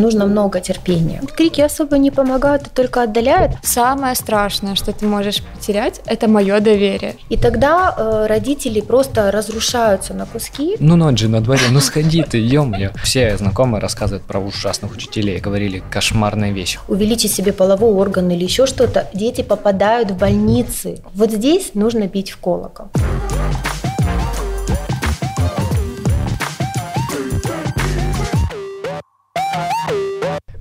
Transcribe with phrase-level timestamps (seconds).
[0.00, 1.20] Нужно много терпения.
[1.36, 3.52] Крики особо не помогают, а только отдаляют.
[3.62, 7.16] Самое страшное, что ты можешь потерять, это мое доверие.
[7.28, 10.76] И тогда э, родители просто разрушаются на куски.
[10.80, 12.92] Ну ночь же на дворе, ну сходи ты, ё-моё.
[13.02, 16.78] Все знакомые рассказывают про ужасных учителей, говорили кошмарные вещи.
[16.88, 21.02] Увеличить себе половой орган или еще что-то, дети попадают в больницы.
[21.14, 22.88] Вот здесь нужно бить в колокол.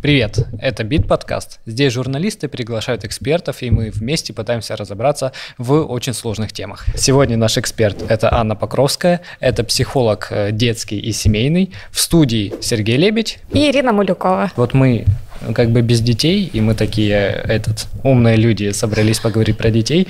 [0.01, 1.59] Привет, это Бит подкаст.
[1.65, 6.85] Здесь журналисты приглашают экспертов, и мы вместе пытаемся разобраться в очень сложных темах.
[6.95, 11.73] Сегодня наш эксперт– это Анна Покровская, это психолог э, детский и семейный.
[11.91, 14.53] В студии Сергей Лебедь и Ирина Мулюкова.
[14.55, 15.03] Вот мы
[15.53, 20.07] как бы без детей, и мы такие, этот, умные люди собрались поговорить про детей.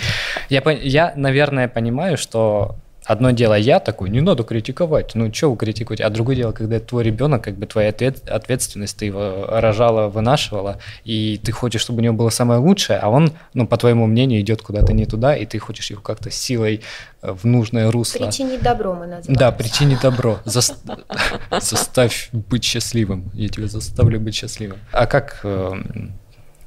[0.49, 2.75] Я, я наверное, понимаю, что
[3.09, 6.75] одно дело я такой, не надо критиковать, ну что вы критикуете, а другое дело, когда
[6.75, 11.81] это твой ребенок, как бы твоя ответ, ответственность, ты его рожала, вынашивала, и ты хочешь,
[11.81, 15.07] чтобы у него было самое лучшее, а он, ну, по твоему мнению, идет куда-то не
[15.07, 16.81] туда, и ты хочешь его как-то силой
[17.23, 18.25] э, в нужное русло.
[18.25, 19.39] Причини добро мы называем.
[19.39, 20.37] Да, причини добро.
[20.45, 23.31] Заставь быть счастливым.
[23.33, 24.77] Я тебя заставлю быть счастливым.
[24.91, 25.71] А как э,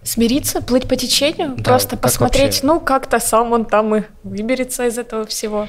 [0.05, 2.67] Смириться, плыть по течению, да, просто посмотреть, вообще?
[2.67, 5.69] ну, как-то сам он там и выберется из этого всего.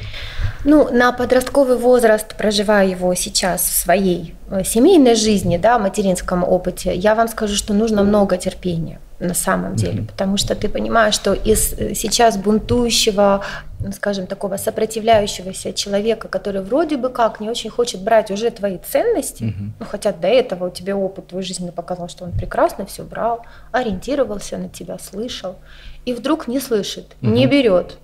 [0.65, 6.95] Ну, на подростковый возраст, проживая его сейчас в своей э, семейной жизни, да, материнском опыте,
[6.95, 10.07] я вам скажу, что нужно много терпения на самом деле, mm-hmm.
[10.07, 13.43] потому что ты понимаешь, что из э, сейчас бунтующего,
[13.79, 18.77] ну, скажем, такого сопротивляющегося человека, который вроде бы как не очень хочет брать уже твои
[18.77, 19.71] ценности, mm-hmm.
[19.79, 23.45] ну хотя до этого у тебя опыт твоей жизни показал, что он прекрасно все брал,
[23.71, 25.55] ориентировался на тебя, слышал,
[26.05, 27.31] и вдруг не слышит, mm-hmm.
[27.31, 27.97] не берет,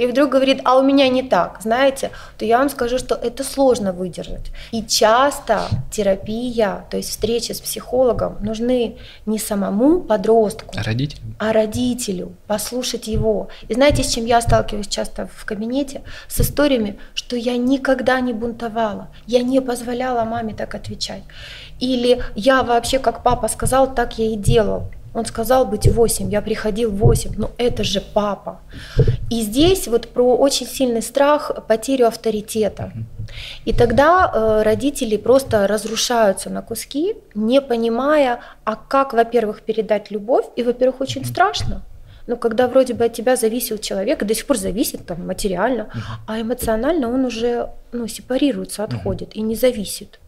[0.00, 3.44] и вдруг говорит, а у меня не так, знаете, то я вам скажу, что это
[3.44, 4.50] сложно выдержать.
[4.70, 11.52] И часто терапия, то есть встречи с психологом нужны не самому подростку, а родителю, а
[11.52, 13.50] родителю, послушать его.
[13.68, 16.00] И знаете, с чем я сталкиваюсь часто в кабинете?
[16.28, 21.24] С историями, что я никогда не бунтовала, я не позволяла маме так отвечать.
[21.78, 24.84] Или я вообще, как папа сказал, так я и делал.
[25.12, 28.60] Он сказал быть 8, я приходил 8, но это же папа.
[29.28, 32.92] И здесь вот про очень сильный страх, потерю авторитета.
[33.64, 40.46] И тогда э, родители просто разрушаются на куски, не понимая, а как, во-первых, передать любовь,
[40.54, 41.82] и, во-первых, очень страшно.
[42.28, 45.88] Ну, когда вроде бы от тебя зависел человек, и до сих пор зависит там материально,
[46.28, 50.19] а эмоционально он уже ну, сепарируется, отходит и не зависит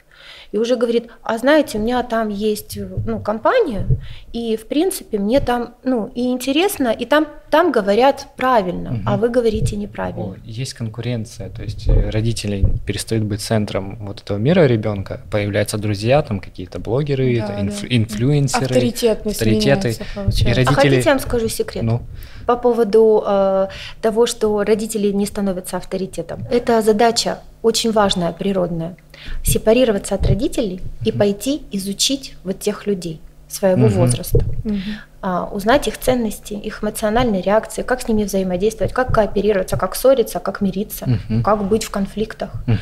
[0.52, 3.86] и уже говорит, а знаете, у меня там есть ну, компания,
[4.32, 9.00] и в принципе мне там ну, и интересно, и там, там говорят правильно, угу.
[9.06, 10.22] а вы говорите неправильно.
[10.22, 15.78] О, есть конкуренция, то есть э, родители перестают быть центром вот этого мира ребенка, появляются
[15.78, 17.86] друзья, там какие-то блогеры, да, инф, да.
[17.88, 19.90] инфлюенсеры, авторитеты.
[19.90, 20.64] И родители...
[20.66, 21.82] А хотите, я вам скажу секрет?
[21.82, 22.02] Ну?
[22.46, 23.68] По поводу э,
[24.02, 26.44] того, что родители не становятся авторитетом.
[26.50, 28.96] Это задача очень важная, природная
[29.44, 33.94] сепарироваться от родителей и пойти изучить вот тех людей своего угу.
[33.96, 34.76] возраста, угу.
[35.20, 40.40] а, узнать их ценности, их эмоциональные реакции, как с ними взаимодействовать, как кооперироваться, как ссориться,
[40.40, 41.42] как мириться, угу.
[41.42, 42.50] как быть в конфликтах.
[42.66, 42.76] Угу.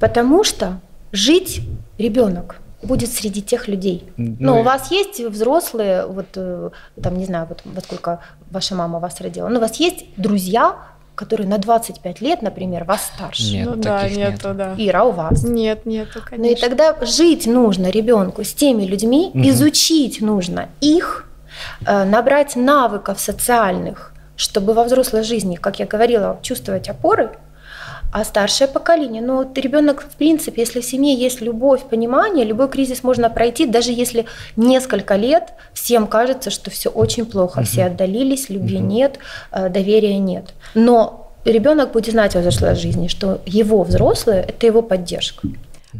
[0.00, 0.80] Потому что
[1.12, 1.62] жить
[1.96, 4.04] ребенок будет среди тех людей.
[4.16, 4.60] Ну, Но и...
[4.60, 6.70] у вас есть взрослые, вот э,
[7.02, 8.20] там не знаю, вот во сколько
[8.50, 10.76] ваша мама вас родила, но у вас есть друзья,
[11.14, 13.52] которые на 25 лет, например, вас старше.
[13.52, 14.74] Нет, ну, да, нету, нету, да.
[14.76, 15.44] Ира, у вас?
[15.44, 16.44] Нет, нету, конечно.
[16.44, 19.48] Ну и тогда жить нужно ребенку с теми людьми, угу.
[19.48, 21.26] изучить нужно их,
[21.86, 27.30] э, набрать навыков социальных, чтобы во взрослой жизни, как я говорила, чувствовать опоры,
[28.14, 32.68] а старшее поколение, ну вот ребенок, в принципе, если в семье есть любовь, понимание, любой
[32.68, 37.66] кризис можно пройти, даже если несколько лет всем кажется, что все очень плохо, угу.
[37.66, 38.86] все отдалились, любви угу.
[38.86, 39.18] нет,
[39.50, 40.54] э, доверия нет.
[40.74, 45.48] Но ребенок будет знать во взрослой жизни, что его взрослые– это его поддержка.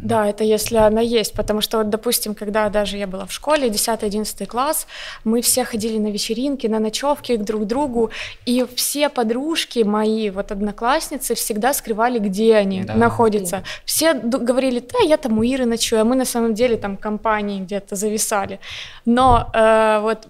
[0.03, 3.69] Да, это если она есть, потому что вот, допустим, когда даже я была в школе,
[3.69, 4.87] 10-11 класс,
[5.25, 8.11] мы все ходили на вечеринки, на ночевки друг к другу,
[8.45, 12.95] и все подружки мои, вот одноклассницы, всегда скрывали, где они да.
[12.95, 13.63] находятся.
[13.85, 17.61] Все говорили, да, я там у Иры ночую, а мы на самом деле там компании
[17.61, 18.59] где-то зависали.
[19.05, 20.29] Но э, вот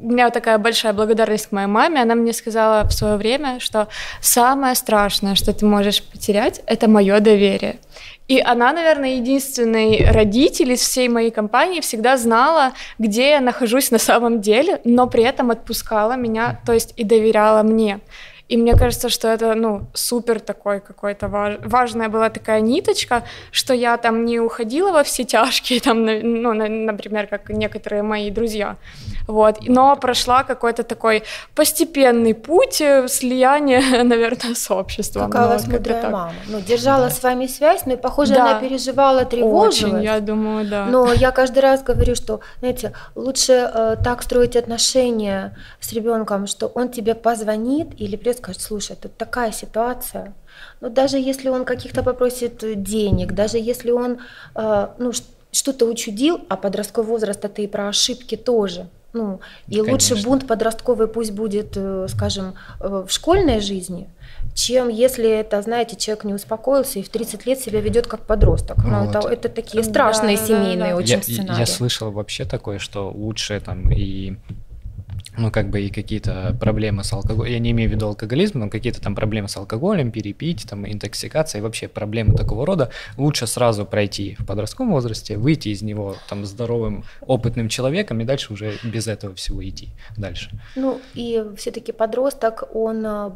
[0.00, 2.02] у меня такая большая благодарность к моей маме.
[2.02, 3.88] Она мне сказала в свое время, что
[4.20, 7.78] самое страшное, что ты можешь потерять, это мое доверие.
[8.28, 13.98] И она, наверное, единственный родитель из всей моей компании всегда знала, где я нахожусь на
[13.98, 18.00] самом деле, но при этом отпускала меня, то есть и доверяла мне.
[18.48, 21.58] И мне кажется, что это, ну, супер такой какой-то важ...
[21.62, 27.26] важная была такая ниточка, что я там не уходила во все тяжкие, там, ну, например,
[27.26, 28.76] как некоторые мои друзья,
[29.26, 31.24] вот, но прошла какой-то такой
[31.54, 35.30] постепенный путь э, слияния, наверное, с обществом.
[35.30, 36.32] Какая у вас мудрая мама.
[36.46, 37.10] Ну, держала да.
[37.10, 38.42] с вами связь, но и, похоже, да.
[38.42, 39.92] она переживала, тревожилась.
[39.92, 40.86] Очень, я думаю, да.
[40.86, 46.68] Но я каждый раз говорю, что, знаете, лучше э, так строить отношения с ребенком, что
[46.68, 50.34] он тебе позвонит или придет скажет, слушай, тут такая ситуация,
[50.80, 54.18] но даже если он каких-то попросит денег, даже если он
[54.54, 55.12] э, ну,
[55.52, 58.88] что-то учудил, а подростковый возраст это и про ошибки тоже.
[59.14, 59.92] Ну, и Конечно.
[59.92, 64.06] лучше бунт подростковый пусть будет, э, скажем, э, в школьной жизни,
[64.54, 68.76] чем если это, знаете, человек не успокоился и в 30 лет себя ведет как подросток.
[68.84, 69.16] Ну, вот.
[69.16, 70.96] это, это такие страшные да, семейные да, да.
[70.96, 71.60] очень я, сценарии.
[71.60, 74.36] Я слышал вообще такое, что лучше там и
[75.38, 78.68] ну, как бы и какие-то проблемы с алкоголем, я не имею в виду алкоголизм, но
[78.68, 83.86] какие-то там проблемы с алкоголем, перепить, там, интоксикация и вообще проблемы такого рода, лучше сразу
[83.86, 89.06] пройти в подростковом возрасте, выйти из него там здоровым, опытным человеком и дальше уже без
[89.06, 90.50] этого всего идти дальше.
[90.76, 93.30] Ну, и все-таки подросток, он э,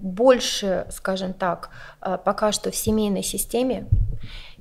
[0.00, 1.70] больше, скажем так,
[2.00, 3.86] э, пока что в семейной системе,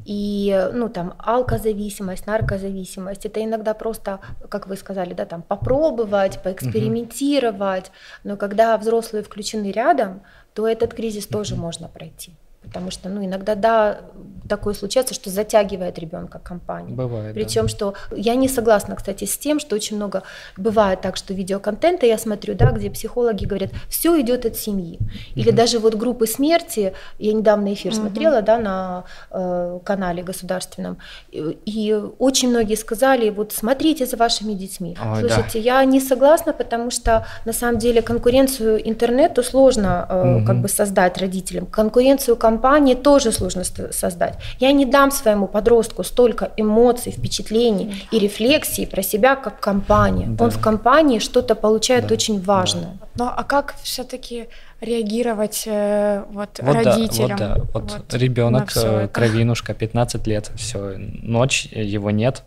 [0.07, 7.91] и, ну, там, алкозависимость, наркозависимость, это иногда просто, как вы сказали, да, там, попробовать, поэкспериментировать,
[8.23, 10.21] но когда взрослые включены рядом,
[10.53, 12.31] то этот кризис тоже можно пройти.
[12.63, 13.99] Потому что, ну, иногда, да,
[14.47, 16.93] такое случается, что затягивает ребенка компания.
[16.93, 17.33] Бывает.
[17.33, 17.67] Причем, да.
[17.67, 20.23] что я не согласна, кстати, с тем, что очень много
[20.57, 24.99] бывает так, что видеоконтента я смотрю, да, где психологи говорят, все идет от семьи.
[25.35, 25.55] Или mm-hmm.
[25.55, 27.95] даже вот группы смерти, я недавно эфир mm-hmm.
[27.95, 30.97] смотрела, да, на э, канале государственном,
[31.31, 34.97] и, и очень многие сказали, вот смотрите за вашими детьми.
[35.03, 35.79] Ой, Слушайте, да.
[35.79, 40.45] я не согласна, потому что на самом деле конкуренцию интернету сложно э, mm-hmm.
[40.45, 44.36] как бы создать родителям, конкуренцию компании тоже сложно создать.
[44.59, 50.27] Я не дам своему подростку столько эмоций, впечатлений и рефлексий про себя как компания.
[50.27, 50.45] Да.
[50.45, 52.13] Он в компании что-то получает да.
[52.13, 52.97] очень важное.
[53.15, 53.25] Да.
[53.25, 54.47] Ну а как все-таки
[54.81, 57.37] реагировать э, вот, вот родителям?
[57.37, 57.69] Да, вот, да.
[57.73, 62.43] вот, вот ребенок, э, кровинушка, 15 лет, все, ночь, его нет.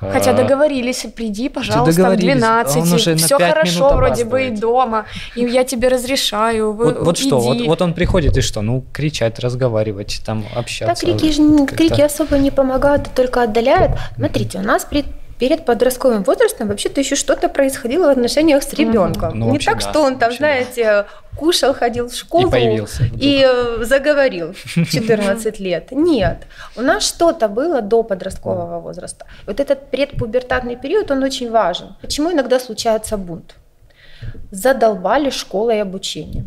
[0.00, 5.04] Хотя а, договорились, приди, пожалуйста, в 12, все хорошо вроде бы и дома,
[5.36, 8.84] и я тебе разрешаю, вы, Вот, вот что, вот, вот он приходит и что, ну,
[8.92, 11.06] кричать, разговаривать, там, общаться.
[11.06, 13.92] Да, крики, же, крики особо не помогают, а только отдаляют.
[14.16, 15.04] Смотрите, у нас при
[15.40, 19.38] перед подростковым возрастом вообще-то еще что-то происходило в отношениях с ребенком.
[19.38, 21.06] Ну, не вообще, так, да, что он там, знаете, да.
[21.38, 25.92] кушал, ходил в школу и, появился, и э, заговорил в 14 лет.
[25.92, 26.42] Нет,
[26.76, 29.24] у нас что-то было до подросткового возраста.
[29.46, 31.96] Вот этот предпубертатный период, он очень важен.
[32.02, 33.54] Почему иногда случается бунт?
[34.50, 36.44] Задолбали школа и обучение.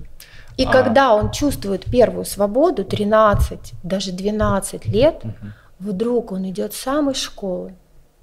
[0.55, 0.71] И а.
[0.71, 5.33] когда он чувствует первую свободу, 13, даже 12 лет, угу.
[5.79, 7.73] вдруг он идет сам из школы,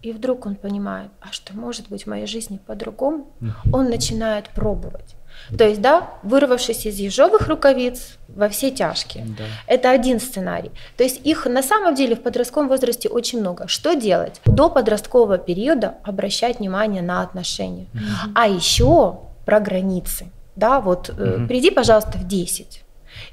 [0.02, 3.26] и вдруг он понимает, а что может быть в моей жизни по-другому,
[3.72, 5.16] он начинает пробовать.
[5.56, 9.26] То есть, да, вырвавшись из ежовых рукавиц во все тяжкие.
[9.38, 9.44] Да.
[9.66, 10.70] Это один сценарий.
[10.96, 13.66] То есть их на самом деле в подростковом возрасте очень много.
[13.66, 14.40] Что делать?
[14.44, 17.86] До подросткового периода обращать внимание на отношения.
[17.94, 18.32] Угу.
[18.34, 20.26] А еще про границы.
[20.56, 21.46] Да, вот угу.
[21.48, 22.82] приди, пожалуйста, в 10.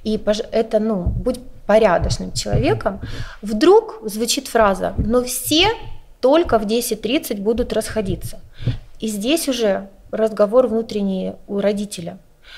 [0.04, 0.20] И
[0.52, 3.02] это, ну, будь порядочным человеком.
[3.42, 5.68] Вдруг звучит фраза, но все
[6.22, 8.40] только в 10.30 будут расходиться.
[9.00, 12.18] И здесь уже разговор внутренний у родителя.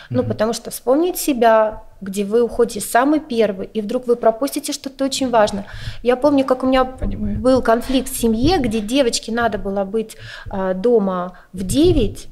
[0.09, 0.27] Ну, mm-hmm.
[0.27, 5.29] потому что вспомнить себя, где вы уходите самый первый, и вдруг вы пропустите что-то очень
[5.29, 5.65] важное.
[6.03, 7.39] Я помню, как у меня Понимаю.
[7.39, 10.15] был конфликт в семье, где девочке надо было быть
[10.49, 12.27] а, дома в 9,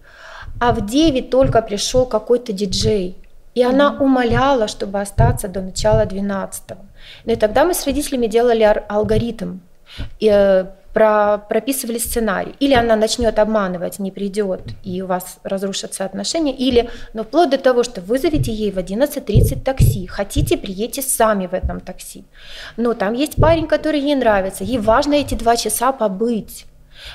[0.60, 3.18] а в 9 только пришел какой-то диджей.
[3.54, 3.70] И mm-hmm.
[3.70, 6.64] она умоляла, чтобы остаться до начала 12.
[7.26, 9.60] Ну и тогда мы с родителями делали алгоритм.
[10.20, 10.66] И, э,
[10.98, 12.56] про, прописывали сценарий.
[12.60, 17.60] Или она начнет обманывать, не придет, и у вас разрушатся отношения, или, но вплоть до
[17.60, 22.26] того, что вызовите ей в 11.30 такси, хотите, приедьте сами в этом такси.
[22.78, 26.66] Но там есть парень, который ей нравится, ей важно эти два часа побыть.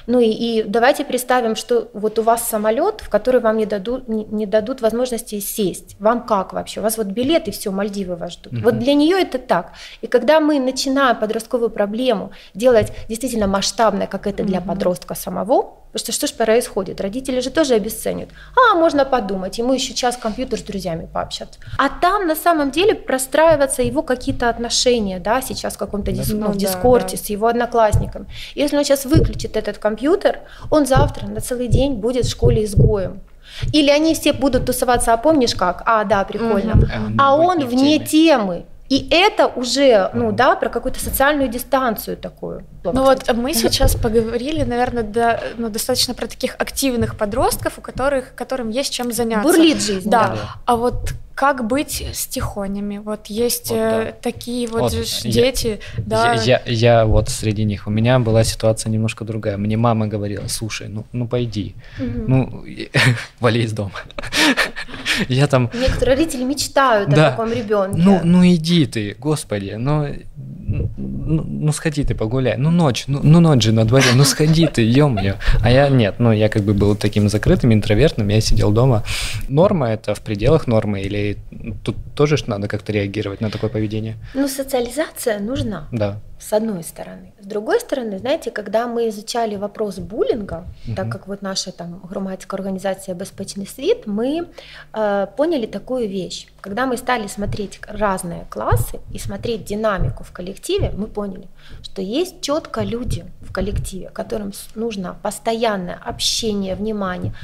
[0.07, 4.09] Ну и, и давайте представим, что вот у вас самолет, в который вам не дадут,
[4.09, 5.97] не, не дадут возможности сесть.
[5.99, 6.81] Вам как вообще?
[6.81, 8.53] У вас вот билет и все, Мальдивы вас ждут.
[8.53, 8.63] Угу.
[8.63, 9.73] Вот для нее это так.
[10.01, 14.69] И когда мы начинаем подростковую проблему делать действительно масштабной, как это для угу.
[14.69, 17.01] подростка самого, Потому что что ж происходит?
[17.03, 18.31] Родители же тоже обесценят.
[18.57, 21.61] А, можно подумать, ему еще час компьютер с друзьями пообщаться.
[21.77, 26.47] А там на самом деле простраиваться его какие-то отношения, да, сейчас в каком-то дис- ну,
[26.47, 27.23] Ну в да, дискорде да.
[27.23, 28.25] с его одноклассниками.
[28.55, 33.21] Если он сейчас выключит этот компьютер, он завтра на целый день будет в школе изгоем.
[33.75, 35.83] Или они все будут тусоваться, а помнишь как?
[35.85, 36.73] А, да, прикольно.
[36.91, 38.07] Э, А быть он не в вне теме.
[38.07, 38.65] темы.
[38.93, 42.67] И это уже, ну да, про какую-то социальную дистанцию такую.
[42.85, 48.35] Ну вот мы сейчас поговорили, наверное, до- ну, достаточно про таких активных подростков, у которых,
[48.35, 49.49] которым есть чем заняться.
[49.49, 50.11] бурлит жизнь.
[50.11, 50.29] Да.
[50.29, 50.37] Да.
[50.67, 52.99] А вот как быть с тихонями?
[52.99, 54.13] Вот есть Вот э, да.
[54.21, 56.35] такие вот, Вот же ж я- дети, да.
[56.35, 57.87] Я, я, я вот среди них.
[57.87, 59.57] У меня была ситуация немножко другая.
[59.57, 62.25] Мне мама говорила, слушай, ну, ну пойди, Мгм.
[62.29, 62.65] ну
[63.41, 63.93] вали из дома.
[65.29, 67.29] Я там, Некоторые родители мечтают Да.
[67.29, 68.01] о таком ребенке.
[68.03, 70.09] ну, ну иди ты, господи, ну,
[70.73, 74.67] ну, ну сходи ты погуляй, ну ночь, ну, ну ночь же на дворе, ну сходи
[74.67, 75.35] ты, ё-моё.
[75.61, 79.05] А я нет, ну я как бы был таким закрытым, интровертным, я сидел дома.
[79.49, 81.37] Норма это в пределах нормы или
[81.85, 84.17] тут тоже надо как-то реагировать на такое поведение?
[84.35, 86.21] Ну, социализация нужна, Да.
[86.49, 87.33] С одной стороны.
[87.41, 90.65] С другой стороны, знаете, когда мы изучали вопрос буллинга,
[90.97, 91.11] так Мгм.
[91.13, 94.49] как вот наша там громадская организация «Безпечный світ», мы
[94.93, 96.49] э, поняли такую вещь.
[96.61, 101.47] Когда мы стали смотреть разные классы и смотреть динамику в коллективе, мы поняли,
[101.83, 107.35] что есть четко люди в коллективе, которым нужно постоянное общение, внимание.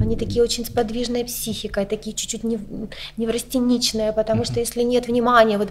[0.00, 5.58] Они такие очень с подвижной психикой, такие чуть-чуть нев- неврастеничные, потому что если нет внимания,
[5.58, 5.68] вот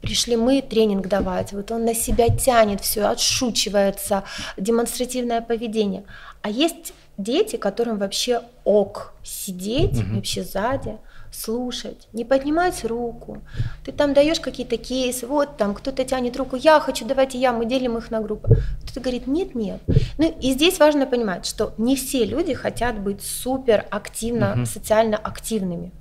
[0.00, 4.24] пришли мы тренинг давать, вот он на себя тянет все, отшучивается,
[4.56, 6.04] демонстративное поведение.
[6.42, 10.16] А есть дети, которым вообще ок сидеть Мгм.
[10.16, 10.96] вообще сзади,
[11.32, 13.38] слушать, не поднимать руку.
[13.84, 17.66] Ты там даешь какие-то кейсы, вот там кто-то тянет руку, я хочу, давайте я, мы
[17.66, 18.48] делим их на группы.
[18.82, 19.80] Кто-то говорит, нет, нет.
[20.18, 24.66] Ну и здесь важно понимать, что не все люди хотят быть супер активно, Мгм.
[24.66, 25.92] социально активными.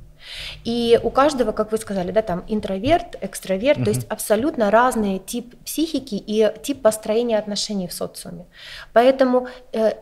[0.64, 3.92] И у каждого, как вы сказали, да, там интроверт, экстраверт, то Мгм.
[3.92, 8.46] есть абсолютно разный тип психики и тип построения отношений в социуме.
[8.94, 9.94] Поэтому э,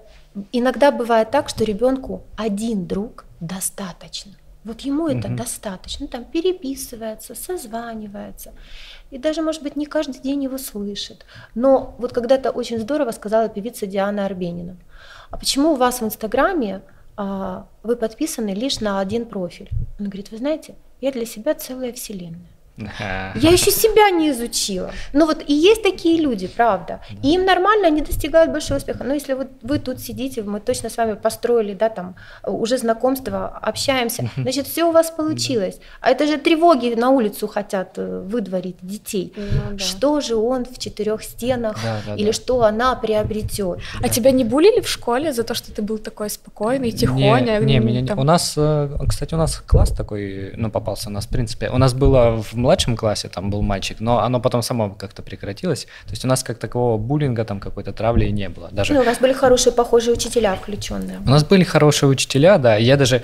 [0.52, 4.34] иногда бывает так, что ребенку один друг достаточно.
[4.64, 8.52] Вот ему это достаточно, там переписывается, созванивается.
[9.12, 11.26] И даже, может быть, не каждый день его слышит.
[11.56, 14.76] Но вот когда-то очень здорово сказала певица Диана Арбенина.
[15.30, 16.82] А почему у вас в Инстаграме
[17.18, 19.70] вы подписаны лишь на один профиль?
[20.00, 22.52] Он говорит, вы знаете, я для себя целая вселенная.
[22.78, 24.92] Я еще себя не изучила.
[25.14, 27.00] Ну вот и есть такие люди, правда.
[27.24, 29.04] И им нормально, они достигают большого успеха.
[29.04, 32.16] Но если вот вы тут сидите, мы точно с вами построили, да, там
[32.46, 35.80] уже знакомство, общаемся, значит, все у вас получилось.
[36.02, 39.34] А это же тревоги на улицу хотят э, выдворить детей.
[39.36, 39.80] Ну да.
[39.84, 42.34] Что же он в четырех стенах Да, да, или да.
[42.34, 43.80] что она приобретет?
[44.04, 47.60] А тебя не булили в школе за то, что ты был такой спокойный, тихоня?
[47.60, 51.12] Не, не, меня не- у нас, э, кстати, у нас класс такой, ну, попался у
[51.12, 51.70] нас, в принципе.
[51.70, 55.86] У нас было в младшем классе, там был мальчик, но оно потом само как-то прекратилось.
[56.06, 58.68] То есть у нас как такового буллинга, там какой-то травли не было.
[58.72, 61.20] Даже Ну, у вас были хорошие, похожие учителя включенные.
[61.26, 62.76] У нас были хорошие учителя, да.
[62.76, 63.22] Я даже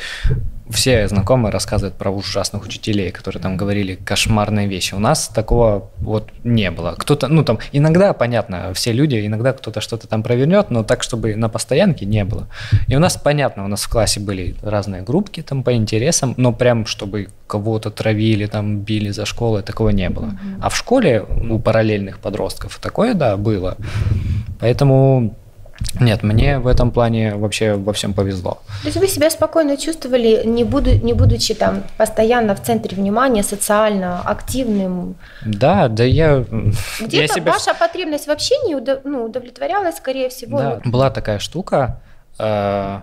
[0.69, 4.93] все знакомые рассказывают про ужасных учителей, которые там говорили кошмарные вещи.
[4.93, 6.95] У нас такого вот не было.
[6.97, 11.35] Кто-то, ну там, иногда, понятно, все люди, иногда кто-то что-то там провернет, но так, чтобы
[11.35, 12.47] на постоянке не было.
[12.87, 16.53] И у нас, понятно, у нас в классе были разные группки там по интересам, но
[16.53, 20.37] прям, чтобы кого-то травили, там, били за школой, такого не было.
[20.61, 23.77] А в школе у параллельных подростков такое, да, было.
[24.59, 25.35] Поэтому
[25.99, 28.61] нет, мне в этом плане вообще во всем повезло.
[28.81, 33.43] То есть вы себя спокойно чувствовали, не, буду, не будучи там постоянно в центре внимания,
[33.43, 35.15] социально активным.
[35.45, 36.37] Да, да я...
[36.37, 36.45] я
[36.99, 37.51] Где-то себя...
[37.51, 40.57] ваша потребность в общении удов- ну, удовлетворялась, скорее всего.
[40.57, 42.01] Да, была такая штука.
[42.39, 42.99] э,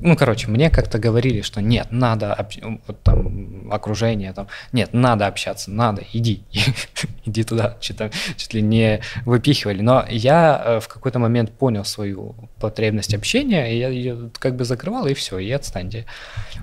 [0.00, 5.26] ну, короче, мне как-то говорили, что нет, надо общ- вот там окружение, там, нет, надо
[5.26, 6.42] общаться, надо, иди,
[7.24, 9.82] иди туда, что-то чуть ли не выпихивали.
[9.82, 14.64] Но я э, в какой-то момент понял свою потребность общения, и я ее как бы
[14.64, 16.04] закрывал, и все, и отстаньте.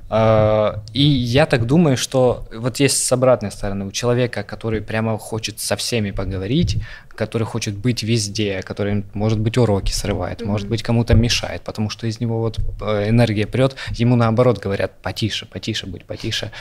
[0.09, 5.17] Э, И я так думаю, что вот есть с обратной стороны у человека, который прямо
[5.17, 6.77] хочет со всеми поговорить,
[7.15, 10.51] который хочет быть везде, который, может быть, уроки срывает, Мгм.
[10.51, 14.91] может быть, кому-то мешает, потому что из него вот э, энергия прет, ему наоборот говорят,
[15.01, 16.51] потише, потише будь, потише.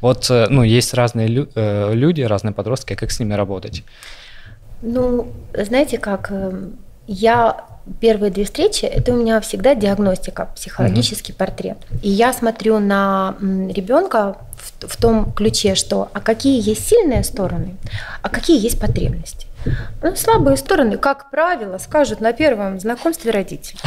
[0.00, 3.82] Вот, э, ну, есть разные лю- э, люди, разные подростки, как с ними работать?
[4.82, 6.72] Ну, знаете как, эм,
[7.06, 7.64] я
[8.00, 11.76] первые две встречи, это у меня всегда диагностика, психологический портрет.
[12.02, 13.34] И я смотрю на
[13.74, 17.74] ребенка в, в том ключе, что а какие есть сильные стороны,
[18.22, 19.46] а какие есть потребности.
[20.02, 23.78] Ну, слабые стороны, как правило, скажут на первом знакомстве родители.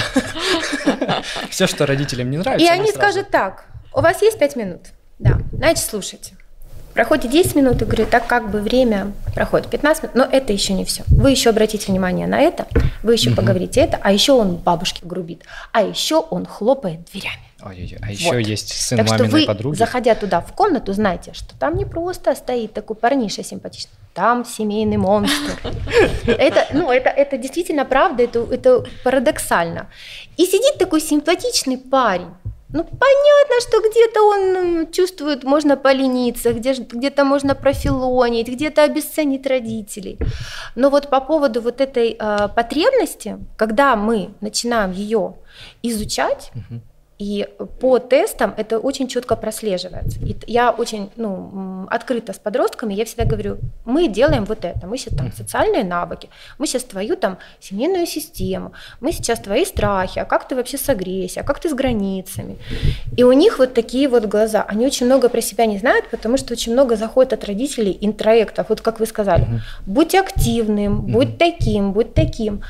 [1.50, 2.66] Все, что родителям не нравится.
[2.66, 4.82] И они скажут так, у вас есть пять минут?
[5.20, 6.36] Да, значит, слушайте.
[6.94, 10.74] Проходит 10 минут, и говорю, так как бы время проходит 15 минут, но это еще
[10.74, 11.04] не все.
[11.08, 12.68] Вы еще обратите внимание на это,
[13.02, 13.38] вы еще угу.
[13.38, 17.42] поговорите это, а еще он бабушке грубит, а еще он хлопает дверями.
[17.66, 18.40] Ой, а еще вот.
[18.40, 19.76] есть сын так маминой что вы, подруги.
[19.76, 24.98] заходя туда в комнату, знаете, что там не просто стоит такой парниша симпатичный, там семейный
[24.98, 25.60] монстр.
[26.26, 29.90] Это, ну, это, это действительно правда, это, это парадоксально.
[30.36, 32.32] И сидит такой симпатичный парень,
[32.74, 40.18] ну, понятно, что где-то он чувствует, можно полениться, где, где-то можно профилонить, где-то обесценить родителей.
[40.76, 45.36] Но вот по поводу вот этой э, потребности, когда мы начинаем ее
[45.84, 46.82] изучать, угу
[47.20, 47.48] и
[47.80, 50.20] по тестам это очень четко прослеживается.
[50.20, 54.98] И я очень ну, открыта с подростками, я всегда говорю, мы делаем вот это, мы
[54.98, 60.26] сейчас там социальные навыки, мы сейчас твою там семейную систему, мы сейчас твои страхи, а
[60.26, 62.58] как ты вообще с агрессией, а как ты с границами.
[63.16, 64.64] И у них вот такие вот глаза.
[64.68, 68.70] Они очень много про себя не знают, потому что очень много заходит от родителей интроектов,
[68.70, 69.48] вот как вы сказали,
[69.86, 72.64] будь активным, будь таким, будь таким.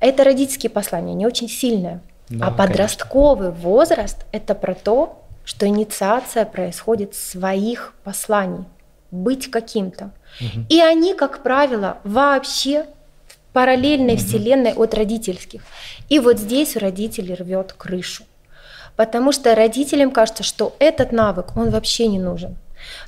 [0.00, 2.00] Это родительские послания, они очень сильные.
[2.30, 3.68] Да, а подростковый конечно.
[3.68, 8.64] возраст– это про то, что инициация происходит своих посланий,
[9.10, 10.10] быть каким-то.
[10.40, 10.66] Угу.
[10.68, 12.84] И они, как правило, вообще
[13.28, 14.20] в параллельной угу.
[14.20, 15.62] вселенной от родительских.
[16.10, 18.24] И вот здесь у родителей рвет крышу.
[18.94, 22.56] Потому что родителям кажется, что этот навык, он вообще не нужен.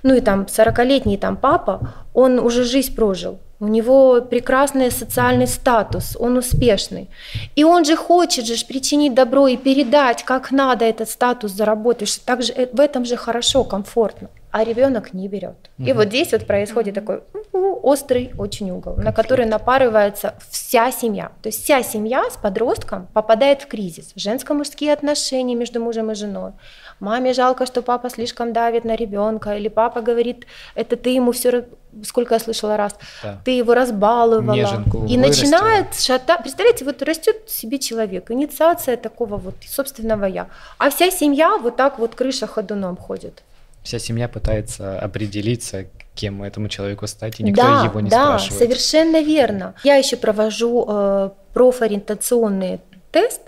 [0.03, 6.17] Ну и там 40-летний там папа, он уже жизнь прожил, у него прекрасный социальный статус,
[6.19, 7.09] он успешный.
[7.57, 12.25] И он же хочет же причинить добро и передать, как надо этот статус заработать, что
[12.25, 14.29] так же, э, в этом же хорошо, комфортно.
[14.51, 15.71] А ребенок не берет.
[15.79, 15.89] Угу.
[15.89, 19.05] И вот здесь вот происходит такой острый очень угол, Конфликт.
[19.05, 21.31] на который напарывается вся семья.
[21.43, 24.13] То есть вся семья с подростком попадает в кризис.
[24.17, 26.53] Женско-мужские отношения между мужем и женой.
[27.01, 31.65] Маме жалко, что папа слишком давит на ребенка, или папа говорит, это ты ему все
[32.05, 33.41] сколько я слышала раз, да.
[33.45, 34.55] ты его разбаловала.
[34.55, 35.27] Неженку и вырастила.
[35.27, 36.43] начинает шатать.
[36.43, 40.49] Представляете, вот растет себе человек, инициация такого вот собственного я.
[40.79, 43.43] А вся семья вот так вот крыша ходуном ходит.
[43.83, 48.61] Вся семья пытается определиться, кем этому человеку стать, и никто да, его не да, спрашивает.
[48.61, 49.75] Да, совершенно верно.
[49.85, 52.81] Я еще провожу э, профориентационный
[53.11, 53.41] тест,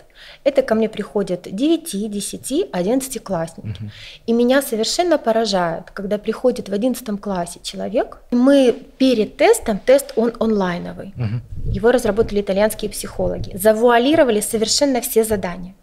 [0.44, 3.82] это ко мне приходят 9, 10, 11 классники.
[3.82, 3.90] Угу.
[4.26, 10.32] И меня совершенно поражает, когда приходит в 11 классе человек, мы перед тестом, тест он
[10.40, 11.70] онлайновый, угу.
[11.70, 15.74] его разработали итальянские психологи, завуалировали совершенно все задания.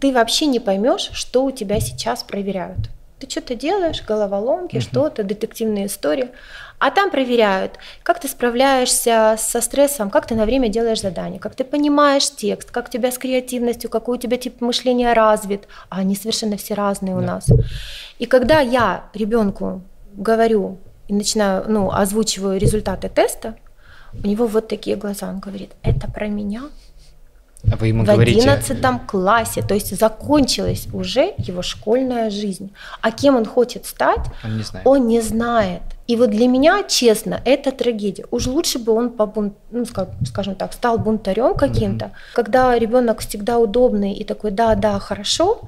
[0.00, 2.90] Ты вообще не поймешь, что у тебя сейчас проверяют.
[3.22, 4.82] Ты что-то делаешь, головоломки, угу.
[4.82, 6.30] что-то, детективные истории.
[6.80, 11.54] А там проверяют, как ты справляешься со стрессом, как ты на время делаешь задание, как
[11.54, 15.68] ты понимаешь текст, как у тебя с креативностью, какой у тебя тип мышления развит.
[15.88, 17.20] А они совершенно все разные да.
[17.20, 17.46] у нас.
[18.18, 19.82] И когда я ребенку
[20.14, 23.54] говорю и начинаю, ну, озвучиваю результаты теста,
[24.12, 25.28] у него вот такие глаза.
[25.28, 26.62] Он говорит, это про меня,
[27.70, 32.72] а вы ему в одиннадцатом классе, то есть закончилась уже его школьная жизнь.
[33.00, 34.86] А кем он хочет стать, он не знает.
[34.86, 35.82] Он не знает.
[36.06, 38.26] И вот для меня, честно, это трагедия.
[38.30, 39.54] Уж лучше бы он, побун...
[39.70, 39.84] ну,
[40.26, 42.34] скажем так, стал бунтарем каким-то, mm-hmm.
[42.34, 45.60] когда ребенок всегда удобный и такой, да, да, хорошо,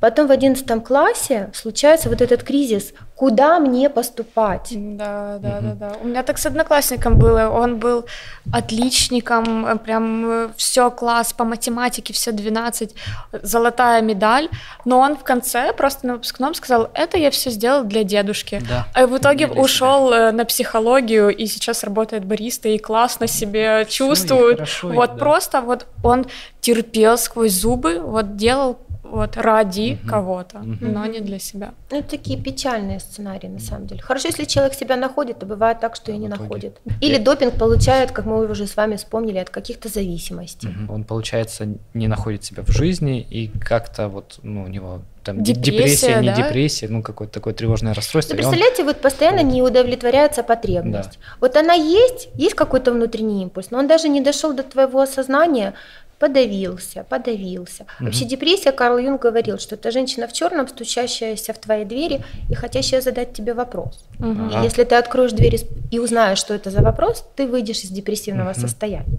[0.00, 4.68] Потом в одиннадцатом классе случается вот этот кризис, куда мне поступать?
[4.72, 5.92] Да, да, да, да.
[6.02, 8.04] У меня так с одноклассником было, он был
[8.52, 12.94] отличником, прям э, все класс по математике, все 12,
[13.42, 14.48] золотая медаль,
[14.84, 18.60] но он в конце просто на выпускном сказал, это я все сделал для дедушки.
[18.68, 18.86] Да.
[18.94, 20.12] А в итоге ушел.
[20.12, 24.56] Э, на психологию и сейчас работает бариста и классно себе чувствует.
[24.56, 25.16] Хорошо, вот да.
[25.16, 26.26] просто вот он
[26.60, 28.78] терпел сквозь зубы, вот делал
[29.10, 30.10] вот ради угу.
[30.10, 30.76] кого-то, угу.
[30.80, 31.74] но не для себя.
[31.90, 34.02] Ну, это такие печальные сценарии, на самом деле.
[34.02, 36.80] Хорошо, если человек себя находит, то бывает так, что и не находит.
[37.00, 40.68] Или допинг получает, как мы уже с вами вспомнили, от каких-то зависимостей.
[40.68, 40.94] Угу.
[40.94, 45.70] Он, получается, не находит себя в жизни, и как-то вот ну, у него там депрессия,
[45.72, 46.36] депрессия не да?
[46.36, 48.34] депрессия, ну какое-то такое тревожное расстройство.
[48.34, 48.88] Ну, представляете, он...
[48.88, 51.18] вот постоянно не удовлетворяется потребность.
[51.18, 51.36] Да.
[51.40, 55.74] Вот она есть, есть какой-то внутренний импульс, но он даже не дошел до твоего осознания,
[56.18, 57.82] подавился, подавился.
[57.82, 58.06] Угу.
[58.06, 62.54] Вообще депрессия, Карл Юнг говорил, что это женщина в черном, стучащаяся в твои двери и
[62.54, 64.04] хотящая задать тебе вопрос.
[64.18, 64.58] Угу.
[64.58, 68.50] И если ты откроешь дверь и узнаешь, что это за вопрос, ты выйдешь из депрессивного
[68.50, 68.60] угу.
[68.60, 69.18] состояния.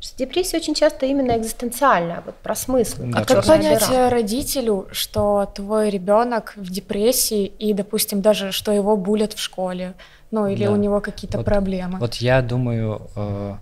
[0.00, 3.02] Что депрессия очень часто именно экзистенциальная, вот про смысл.
[3.06, 4.10] Да, а как понять дыра.
[4.10, 9.94] родителю, что твой ребенок в депрессии и, допустим, даже что его булят в школе,
[10.30, 10.72] ну или да.
[10.72, 11.98] у него какие-то вот, проблемы?
[11.98, 13.54] Вот я думаю, э,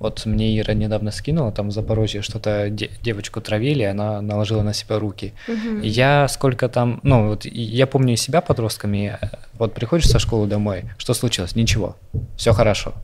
[0.00, 4.72] Вот мне Ира недавно скинула, там в Запорожье что-то де- девочку травили, она наложила на
[4.72, 5.34] себя руки.
[5.46, 5.82] Мгм.
[5.82, 9.26] Я сколько там, ну вот я помню себя подростками, э,
[9.58, 11.54] вот приходишь со школы домой, что случилось?
[11.54, 11.96] Ничего,
[12.36, 12.94] все хорошо,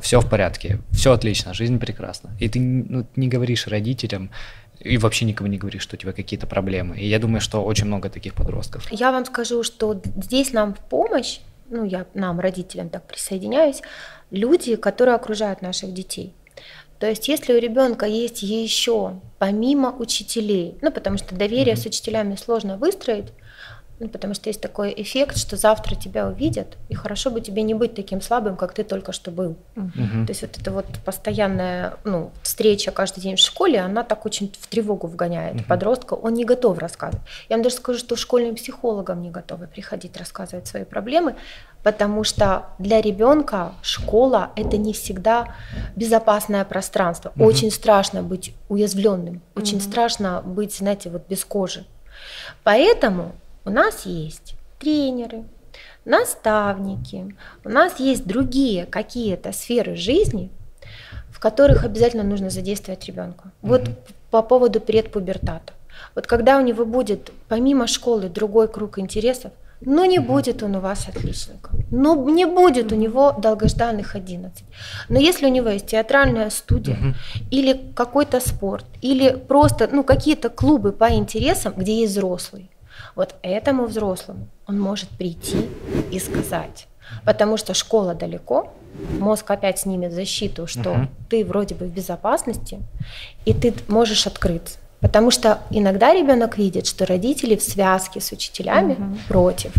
[0.00, 2.30] все в порядке, все отлично, жизнь прекрасна.
[2.40, 4.30] И ты ну, не говоришь родителям
[4.80, 6.96] и вообще никому не говоришь, что у тебя какие-то проблемы.
[6.98, 8.90] И я думаю, что очень много таких подростков.
[8.90, 13.82] Я вам скажу, что здесь нам в помощь, ну я нам, родителям, так присоединяюсь,
[14.30, 16.32] люди, которые окружают наших детей.
[16.98, 21.82] То есть, если у ребенка есть еще помимо учителей, ну потому что доверие Мгм.
[21.82, 23.26] с учителями сложно выстроить,
[23.98, 27.72] ну, потому что есть такой эффект, что завтра тебя увидят, и хорошо бы тебе не
[27.72, 29.56] быть таким слабым, как ты только что был.
[29.74, 30.26] Мгм.
[30.26, 34.52] То есть вот эта вот постоянная ну, встреча каждый день в школе, она так очень
[34.60, 35.64] в тревогу вгоняет Мгм.
[35.64, 37.26] подростка, он не готов рассказывать.
[37.48, 41.36] Я вам даже скажу, что школьным психологам не готовы приходить рассказывать свои проблемы,
[41.82, 45.54] потому что для ребенка школа это не всегда
[45.94, 47.32] безопасное пространство.
[47.34, 47.46] Мгм.
[47.46, 49.86] Очень страшно быть уязвленным, очень Мгм.
[49.86, 51.86] страшно быть, знаете, вот без кожи.
[52.62, 53.32] Поэтому
[53.66, 55.44] у нас есть тренеры,
[56.04, 60.50] наставники, у нас есть другие какие-то сферы жизни,
[61.30, 63.50] в которых обязательно нужно задействовать ребенка.
[63.62, 63.96] Вот Мгм.
[64.30, 65.72] по поводу предпубертата.
[66.14, 70.28] Вот когда у него будет помимо школы другой круг интересов, но не Мгм.
[70.28, 74.64] будет он у вас отличником, но не будет у него долгожданных 11.
[75.08, 77.14] Но если у него есть театральная студия, Мгм.
[77.50, 82.70] или какой-то спорт, или просто ну, какие-то клубы по интересам, где есть взрослый.
[83.16, 85.68] Вот этому взрослому он может прийти
[86.12, 86.86] и сказать.
[87.24, 88.72] Потому что школа далеко,
[89.18, 91.08] мозг опять снимет защиту, что Мгм.
[91.30, 92.78] ты вроде бы в безопасности,
[93.46, 94.78] и ты можешь открыться.
[95.00, 99.18] Потому что иногда ребенок видит, что родители в связке с учителями Мгм.
[99.28, 99.72] против.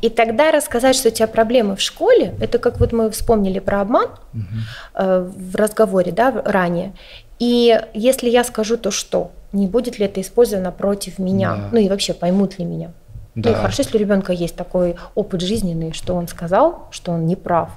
[0.00, 3.80] И тогда рассказать, что у тебя проблемы в школе, это как вот мы вспомнили про
[3.80, 4.46] обман, Мгм.
[4.94, 6.92] э, в разговоре да, ранее.
[7.38, 9.32] И если я скажу, то что?
[9.52, 11.56] Не будет ли это использовано против меня?
[11.56, 11.68] Да.
[11.72, 12.90] Ну и вообще поймут ли меня?
[13.34, 13.54] Ну и Да.
[13.54, 17.70] хорошо, если у ребенка есть такой опыт жизненный, что он сказал, что он не прав,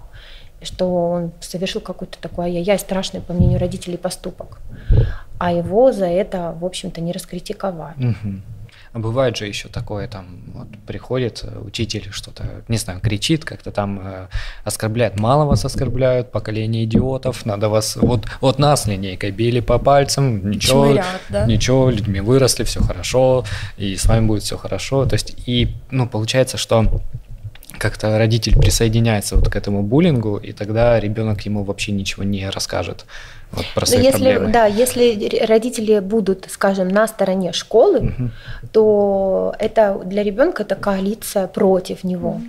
[0.62, 4.60] что он совершил какой-то такой ай-яй-яй страшный, по мнению родителей, поступок.
[5.40, 7.98] А его за это, в общем-то, не раскритиковать.
[7.98, 8.44] Мгм.
[8.94, 13.72] А бывает же еще такое, там, вот приходит э, учитель, что-то, не знаю, кричит, как-то
[13.72, 14.28] там э,
[14.66, 15.18] оскорбляет.
[15.18, 20.88] Мало вас оскорбляют, поколение идиотов, надо вас, вот, вот нас линейкой били по пальцам, ничего,
[20.88, 21.46] Чмырят, да?
[21.46, 23.46] ничего, людьми выросли, все хорошо,
[23.78, 25.06] и с вами будет все хорошо.
[25.06, 27.02] То есть, и, ну, получается, что
[27.78, 33.06] как-то родитель присоединяется вот к этому буллингу, и тогда ребенок ему вообще ничего не расскажет
[33.52, 34.52] вот, про Но свои если, проблемы.
[34.54, 38.32] да, если родители будут, скажем, на стороне школы, Мгм.
[38.72, 42.42] то это для ребенка это коалиция против него.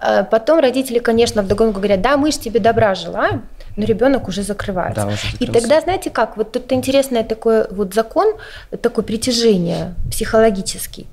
[0.00, 3.42] А Потом родители, конечно, вдогонку говорят, да, мы же тебе добра желаем,
[3.76, 5.02] но ребенок уже закрывается.
[5.02, 8.34] Да, уже И тогда, знаете как, вот тут интересный такой вот закон,
[8.82, 11.06] такое притяжение психологический.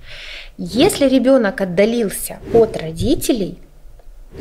[0.57, 3.57] Если ребенок отдалился от родителей,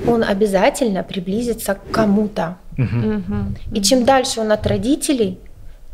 [0.07, 2.57] он обязательно приблизится к кому-то.
[3.73, 5.39] И чем дальше он от родителей,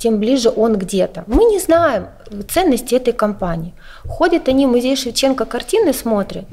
[0.00, 1.24] тем ближе он где-то.
[1.26, 2.06] Мы не знаем
[2.48, 3.74] ценности этой компании.
[4.04, 6.46] Ходят они в музей Шевченко картины смотрят,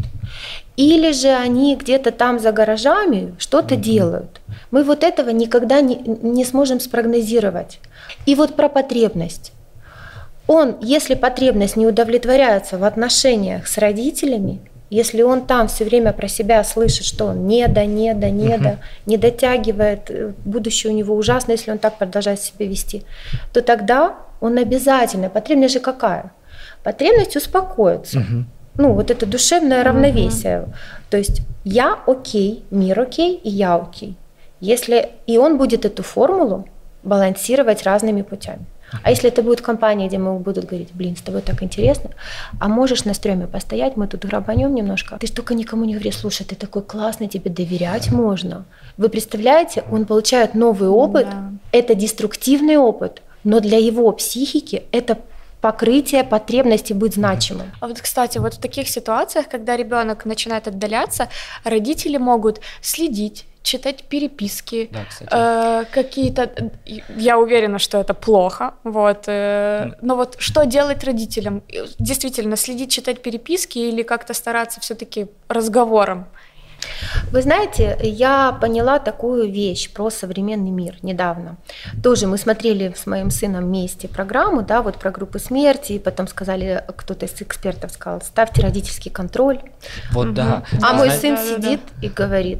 [0.76, 4.42] или же они где-то там за гаражами что-то делают.
[4.70, 7.80] Мы вот этого никогда не, не сможем спрогнозировать.
[8.26, 9.54] И вот про потребность.
[10.46, 16.28] Он, если потребность не удовлетворяется в отношениях с родителями, если он там все время про
[16.28, 20.95] себя слышит, что он не да, не да, не да, не дотягивает, э, будущее у
[20.95, 23.04] него ужасно, если он так продолжает себя вести,
[23.54, 26.32] то тогда он обязательно, потребность же какая?
[26.84, 28.23] Потребность успокоиться.
[28.76, 30.67] Ну, вот это душевное равновесие.
[31.10, 34.15] То есть я окей, мир окей, и я окей.
[34.60, 36.67] Если и он будет эту формулу
[37.04, 38.65] балансировать разными путями.
[39.04, 42.12] А если это будет компания, где ему будут говорить, блин, с тобой так интересно,
[42.60, 45.17] а можешь на стреме постоять, мы тут грабанем немножко.
[45.19, 48.65] Ты ж только никому не говори, слушай, ты такой классный, тебе доверять можно.
[48.97, 51.52] Вы представляете, он получает новый опыт, Да.
[51.71, 55.17] это деструктивный опыт, но для его психики это
[55.62, 57.71] покрытие потребности быть значимым.
[57.82, 61.28] А вот, кстати, вот в таких ситуациях, когда ребенок начинает отдаляться,
[61.63, 65.30] родители могут следить, читать переписки, Да, кстати.
[65.34, 66.49] э, какие-то.
[67.17, 69.23] Я уверена, что это плохо, вот.
[69.27, 71.62] э, но вот что делать родителям?
[71.99, 76.25] Действительно, следить, читать переписки или как-то стараться все-таки разговором?
[77.32, 81.58] Вы знаете, я поняла такую вещь про современный мир недавно.
[82.03, 86.27] Тоже мы смотрели с моим сыном вместе программу, да, вот про группы смерти, и потом
[86.27, 89.60] сказали, кто-то из экспертов сказал, ставьте родительский контроль.
[90.12, 90.36] Вот Мгм.
[90.36, 90.63] да.
[90.77, 92.60] А Да, мой да, сын да, да, сидит и говорит,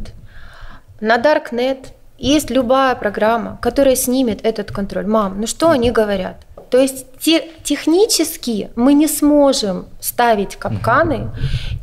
[1.00, 5.06] на Darknet есть любая программа, которая снимет этот контроль.
[5.06, 6.38] Мам, ну что они говорят?
[6.70, 11.30] То есть те, технически мы не сможем ставить капканы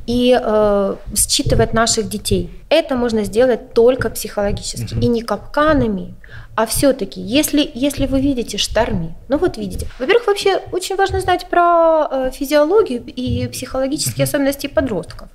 [0.07, 2.51] и э, считывать наших детей.
[2.69, 4.95] Это можно сделать только психологически.
[4.95, 6.15] И не капканами,
[6.55, 9.89] а все-таки, если, если вы видите шторми, ну вот видите.
[9.99, 15.29] Во-первых, вообще очень важно знать про э, физиологию и психологические особенности подростков.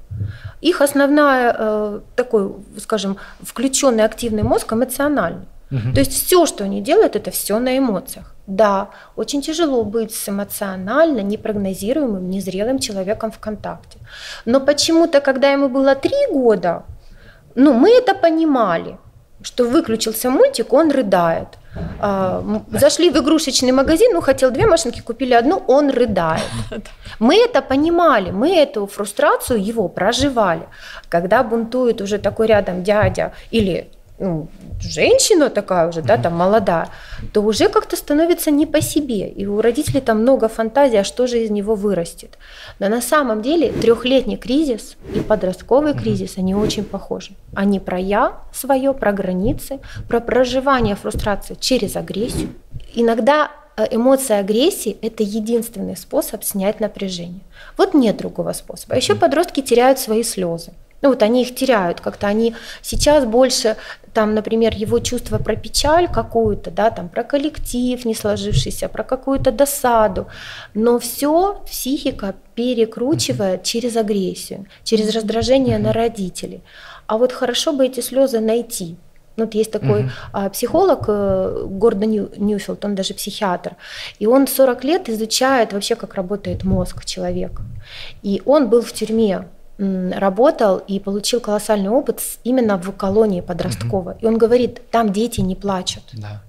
[0.61, 5.47] Их основная э, такой, скажем, включенный активный мозг эмоциональный.
[5.71, 5.93] Угу.
[5.93, 8.33] То есть все, что они делают, это все на эмоциях.
[8.47, 13.99] Да, очень тяжело быть с эмоционально непрогнозируемым, незрелым человеком в контакте.
[14.45, 16.83] Но почему-то, когда ему было три года,
[17.55, 18.97] ну, мы это понимали,
[19.41, 21.47] что выключился мультик, он рыдает.
[22.01, 26.43] А, зашли в игрушечный магазин, ну, хотел две машинки, купили одну, он рыдает.
[27.19, 30.63] Мы это понимали, мы эту фрустрацию его проживали.
[31.09, 33.89] Когда бунтует уже такой рядом дядя или
[34.19, 34.49] ну,
[34.81, 36.89] женщина такая уже, да, там молодая,
[37.33, 39.29] то уже как-то становится не по себе.
[39.29, 42.37] И у родителей там много фантазий, а что же из него вырастет.
[42.79, 47.31] Но на самом деле трехлетний кризис и подростковый кризис, они очень похожи.
[47.55, 49.79] Они про я свое, про границы,
[50.09, 52.49] про проживание фрустрации через агрессию.
[52.93, 57.41] Иногда э, эмоция агрессии– это единственный способ снять напряжение.
[57.77, 58.95] Вот нет другого способа.
[58.95, 60.73] Еще подростки теряют свои слезы.
[61.01, 63.77] Ну вот они их теряют, как-то они сейчас больше,
[64.13, 69.51] там, например, его чувство про печаль какую-то, да, там, про коллектив не сложившийся, про какую-то
[69.51, 70.27] досаду,
[70.73, 76.63] но все психика перекручивает через агрессию, через раздражение на родителей.
[77.07, 78.97] А вот хорошо бы эти слезы найти,
[79.39, 83.77] ну, вот есть такой а, психолог э, Гордон Нью, Ньюфилд, он даже психиатр,
[84.19, 87.63] и он 40 лет изучает вообще, как работает мозг человека.
[88.21, 89.45] И он был в тюрьме
[89.79, 94.13] работал и получил колоссальный опыт именно в колонии подростковой.
[94.15, 94.21] Угу.
[94.21, 96.03] И он говорит, там дети не плачут.
[96.13, 96.41] Да.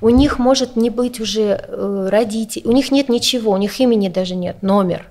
[0.00, 4.08] У них может не быть уже э, родителей, у них нет ничего, у них имени
[4.08, 5.06] даже нет, номер.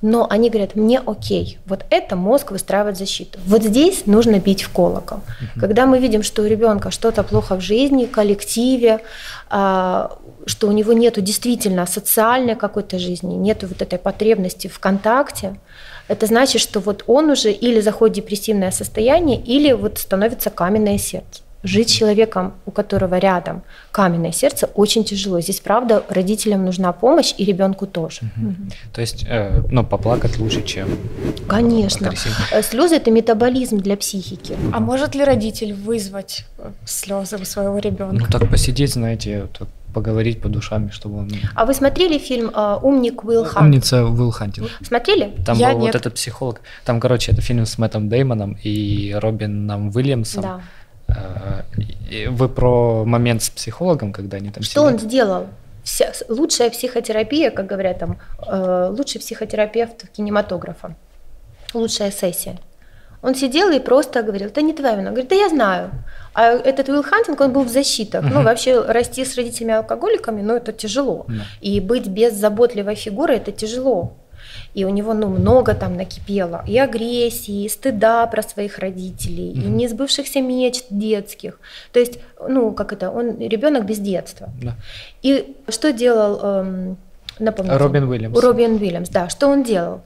[0.00, 3.38] Но они говорят, мне окей, вот это мозг выстраивает защиту.
[3.46, 5.18] Вот здесь нужно бить в колокол.
[5.18, 5.60] Угу.
[5.60, 9.00] Когда мы видим, что у ребенка что-то плохо в жизни, коллективе,
[9.48, 15.60] а, что у него нет действительно социальной какой-то жизни, нет вот этой потребности в контакте,
[16.08, 20.98] это значит, что вот он уже или заходит в депрессивное состояние, или вот становится каменное
[20.98, 21.42] сердце.
[21.64, 23.62] Жить с человеком, у которого рядом
[23.92, 25.40] каменное сердце, очень тяжело.
[25.40, 28.22] Здесь, правда, родителям нужна помощь и ребенку тоже.
[28.22, 28.48] Угу.
[28.48, 28.56] Угу.
[28.92, 30.88] То есть, э, ну, поплакать лучше, чем
[31.46, 32.12] Конечно.
[32.50, 34.56] Э, слезы это метаболизм для психики.
[34.72, 38.16] А может ли родитель вызвать э, слезы у своего ребенка?
[38.16, 41.30] Ну, так посидеть, знаете, так поговорить по душам, чтобы он...
[41.54, 43.66] А вы смотрели фильм э, «Умник Уилл Хант»?
[43.66, 44.68] «Умница Уилл Хантинг».
[44.82, 45.34] Смотрели?
[45.44, 45.94] Там Я был нет.
[45.94, 46.60] вот этот психолог.
[46.84, 50.42] Там, короче, это фильм с Мэттом Деймоном и Робином Уильямсом.
[50.42, 50.60] Да.
[51.08, 54.92] Э, вы про момент с психологом, когда они там Что сидят?
[54.92, 55.46] он сделал?
[55.84, 60.94] Вся, лучшая психотерапия, как говорят там, э, лучший психотерапевт кинематографа.
[61.74, 62.58] Лучшая сессия.
[63.22, 65.10] Он сидел и просто говорил, это не твоя вина.
[65.10, 65.90] Говорит, да я знаю.
[66.34, 68.24] А этот Уилл Хантинг, он был в защитах.
[68.24, 68.34] Uh-huh.
[68.34, 71.26] Ну, вообще, расти с родителями-алкоголиками, ну, это тяжело.
[71.28, 71.40] Uh-huh.
[71.60, 74.14] И быть без заботливой фигуры, это тяжело.
[74.74, 76.64] И у него, ну, много там накипело.
[76.66, 79.66] И агрессии, и стыда про своих родителей, uh-huh.
[79.66, 81.60] и несбывшихся мечт детских.
[81.92, 84.48] То есть, ну, как это, он ребенок без детства.
[84.60, 84.72] Uh-huh.
[85.22, 86.40] И что делал...
[86.42, 86.96] Эм,
[87.38, 87.76] напомните.
[87.76, 88.42] Робин Уильямс.
[88.42, 89.28] Робин Уильямс, да.
[89.28, 90.00] Что он делал?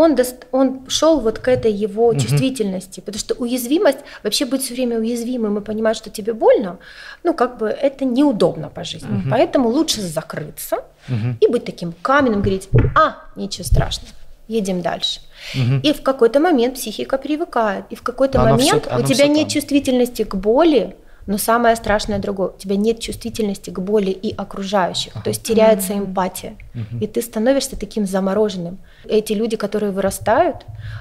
[0.00, 2.18] Он, дост, он шел вот к этой его угу.
[2.18, 6.78] чувствительности, потому что уязвимость, вообще быть все время уязвимым и понимать, что тебе больно,
[7.22, 9.20] ну как бы это неудобно по жизни.
[9.20, 9.30] Угу.
[9.30, 10.76] Поэтому лучше закрыться
[11.08, 11.36] угу.
[11.40, 14.14] и быть таким каменным, говорить, а, ничего страшного,
[14.48, 15.20] едем дальше.
[15.54, 15.80] Угу.
[15.82, 19.50] И в какой-то момент психика привыкает, и в какой-то момент все, у тебя нет там.
[19.50, 25.12] чувствительности к боли, но самое страшное другое, у тебя нет чувствительности к боли и окружающих,
[25.14, 25.24] ага.
[25.24, 27.02] то есть теряется эмпатия, угу.
[27.02, 28.78] и ты становишься таким замороженным.
[29.08, 30.58] Эти люди, которые вырастают,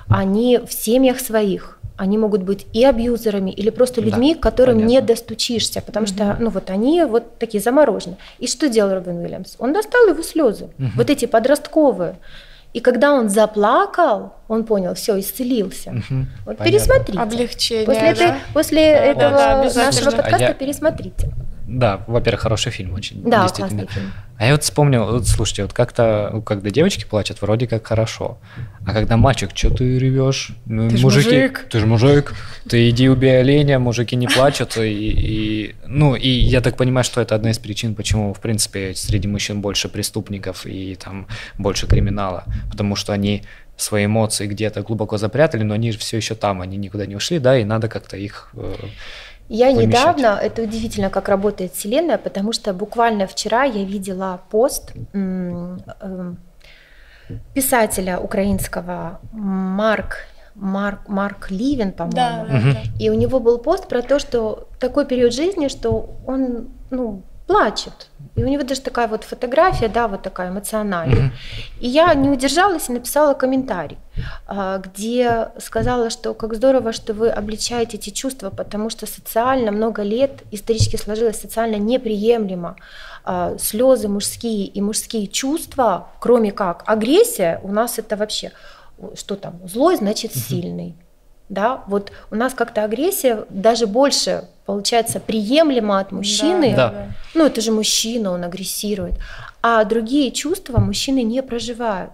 [0.08, 4.76] они в семьях своих, они могут быть и абьюзерами, или просто людьми, да, к которым
[4.76, 4.92] понятно.
[4.92, 6.14] не достучишься, потому угу.
[6.14, 8.18] что, ну вот они вот такие замороженные.
[8.40, 9.56] И что делал Робин Уильямс?
[9.60, 10.88] Он достал его слезы, угу.
[10.96, 12.16] вот эти подростковые.
[12.74, 15.90] И когда он заплакал, он понял, все, исцелился.
[15.90, 16.04] Угу,
[16.46, 16.66] вот понятно.
[16.66, 17.20] пересмотрите.
[17.20, 17.86] Облегчение.
[17.86, 18.10] После, да?
[18.12, 20.54] этой, после да, этого да, нашего подкаста а я...
[20.54, 21.32] пересмотрите.
[21.68, 23.24] Да, во-первых, хороший фильм очень.
[23.24, 24.12] Да, классный фильм.
[24.40, 28.38] А я вот вспомнил, вот слушайте, вот как-то, ну, когда девочки плачут, вроде как хорошо.
[28.88, 30.52] А когда мальчик, что ты ревешь?
[30.66, 31.68] Ну, ты мужики, мужик.
[31.70, 32.34] Ты же мужик.
[32.66, 34.78] Ты иди убей оленя, мужики не плачут.
[34.78, 38.96] И, и, ну, и я так понимаю, что это одна из причин, почему, в принципе,
[38.96, 42.46] среди мужчин больше преступников и там больше криминала.
[42.72, 43.44] Потому что они
[43.76, 47.40] свои эмоции где-то глубоко запрятали, но они же все еще там, они никуда не ушли,
[47.40, 48.74] да, и надо как-то их э,
[49.50, 49.88] Я помещать.
[49.88, 55.82] недавно, это удивительно, как работает Вселенная, потому что буквально вчера я видела пост эм,
[57.54, 60.28] писателя украинского Марк
[60.60, 62.16] Марк, Марк Ливен, по-моему.
[62.16, 62.80] Да, да, да.
[63.00, 68.10] И у него был пост про то, что такой период жизни, что он ну, плачет.
[68.40, 71.24] И у него даже такая вот фотография, да, вот такая эмоциональная.
[71.24, 71.34] Мгм.
[71.82, 73.98] И я не удержалась и написала комментарий,
[74.48, 80.04] а, где сказала, что как здорово, что вы обличаете эти чувства, потому что социально много
[80.04, 82.78] лет исторически сложилось социально неприемлемо
[83.26, 88.54] а, слезы мужские и мужские чувства, кроме как агрессия, у нас это вообще
[89.16, 90.96] что там, злой значит сильный.
[91.50, 97.08] Да, вот у нас как-то агрессия даже больше получается приемлема от мужчины, Да.
[97.34, 99.16] ну, это же мужчина, он агрессирует.
[99.62, 102.12] А другие чувства мужчины не проживают.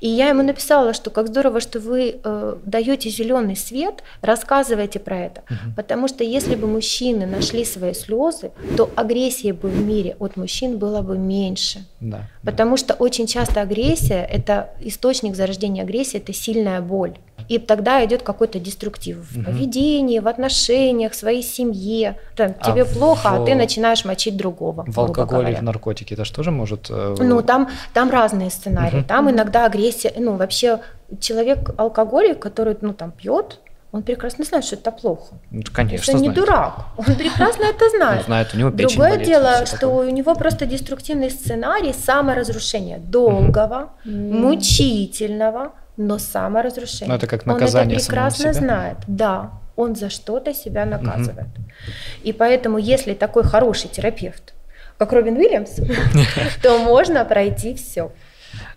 [0.00, 5.18] И я ему написала, что как здорово, что вы э, даете зеленый свет, рассказываете про
[5.18, 5.42] это.
[5.76, 10.78] Потому что если бы мужчины нашли свои слезы, то агрессии бы в мире от мужчин
[10.78, 11.84] было бы меньше.
[12.00, 12.22] Да.
[12.42, 17.12] Потому что очень часто агрессия, это источник зарождения агрессии, это сильная боль.
[17.52, 19.44] И тогда идет какой-то деструктив в Мгм.
[19.44, 22.16] поведении, в отношениях, в своей семье.
[22.36, 24.84] Там, А тебе плохо, а в- ты начинаешь мочить другого.
[24.86, 25.58] В алкоголе и говоря.
[25.58, 26.86] в наркотике это же тоже может...
[26.90, 28.96] э, Ну, там, там разные сценарии.
[29.00, 29.04] Мгм.
[29.04, 30.78] Там иногда агрессия, ну, вообще
[31.20, 33.58] человек алкоголик, который, ну, там, пьет,
[33.94, 35.34] он прекрасно знает, что это плохо.
[35.50, 36.34] ну, конечно, есть он не знает.
[36.40, 38.24] дурак, он прекрасно это Он знает.
[38.24, 40.08] знает, у него печень Другое болит, дело, что такое.
[40.08, 47.08] у него просто деструктивный сценарий саморазрушения долгого, мучительного, но саморазрушения.
[47.08, 49.50] Ну, это как он наказание это самого прекрасно знает, да.
[49.76, 51.48] Он за что-то себя наказывает.
[52.22, 54.54] И поэтому, если такой хороший терапевт,
[54.98, 55.76] как Робин Уильямс,
[56.62, 58.12] то можно пройти все.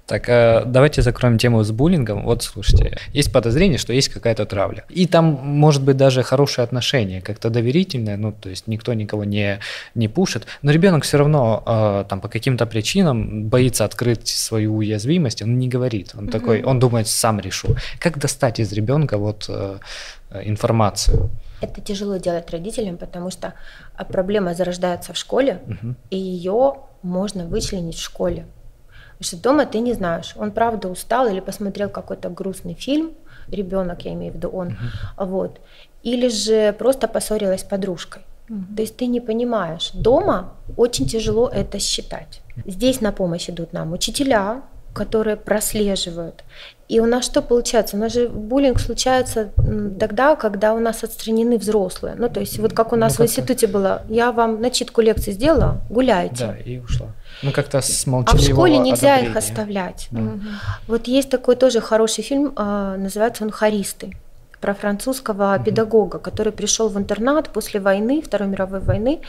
[0.07, 2.25] Так, э, давайте закроем тему с буллингом.
[2.25, 4.83] Вот, слушайте, есть подозрение, что есть какая-то травля.
[4.89, 9.59] И там может быть даже хорошие отношения, как-то доверительное, ну, то есть никто никого не,
[9.95, 10.45] не пушит.
[10.61, 15.67] Но ребенок все равно э, там по каким-то причинам боится открыть свою уязвимость, он не
[15.67, 16.11] говорит.
[16.15, 17.75] Он такой, он думает, сам решу.
[17.99, 19.79] Как достать из ребенка вот э,
[20.43, 21.31] информацию?
[21.61, 23.53] Это тяжело делать родителям, потому что
[23.95, 25.95] а, проблема зарождается в школе, Мгм.
[26.11, 28.45] и ее можно вычленить в школе.
[29.17, 33.11] Потому что дома ты не знаешь, он правда устал или посмотрел какой-то грустный фильм,
[33.47, 34.77] ребенок, я имею в виду он,
[35.17, 35.59] вот,
[36.03, 38.23] или же просто поссорилась с подружкой.
[38.47, 39.89] То есть ты не понимаешь.
[39.93, 42.41] Дома очень тяжело это считать.
[42.65, 44.61] Здесь на помощь идут нам учителя,
[44.95, 46.43] которые прослеживают.
[46.87, 47.97] И у нас что получается?
[47.97, 49.49] У нас же буллинг случается
[49.99, 52.15] тогда, когда у нас отстранены взрослые.
[52.17, 55.33] Ну, то есть вот как у нас Ну, в институте было, я вам начитку лекций
[55.33, 56.45] сделала, гуляйте.
[56.47, 57.07] Да, и ушла.
[57.43, 59.37] Ну, как-то с А в школе нельзя их одобрения.
[59.37, 60.07] оставлять.
[60.11, 60.21] Да.
[60.87, 64.15] Вот есть такой тоже хороший фильм, а, называется он «Харисты»,
[64.59, 69.19] про французского педагога, который пришел в интернат после войны, Второй мировой войны,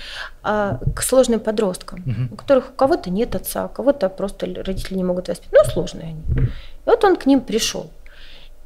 [0.42, 5.04] а, к сложным подросткам, у которых у кого-то нет отца, у кого-то просто родители не
[5.04, 5.52] могут воспитать.
[5.52, 6.48] Ну, сложные они.
[6.48, 6.50] И
[6.86, 7.90] вот он к ним пришел.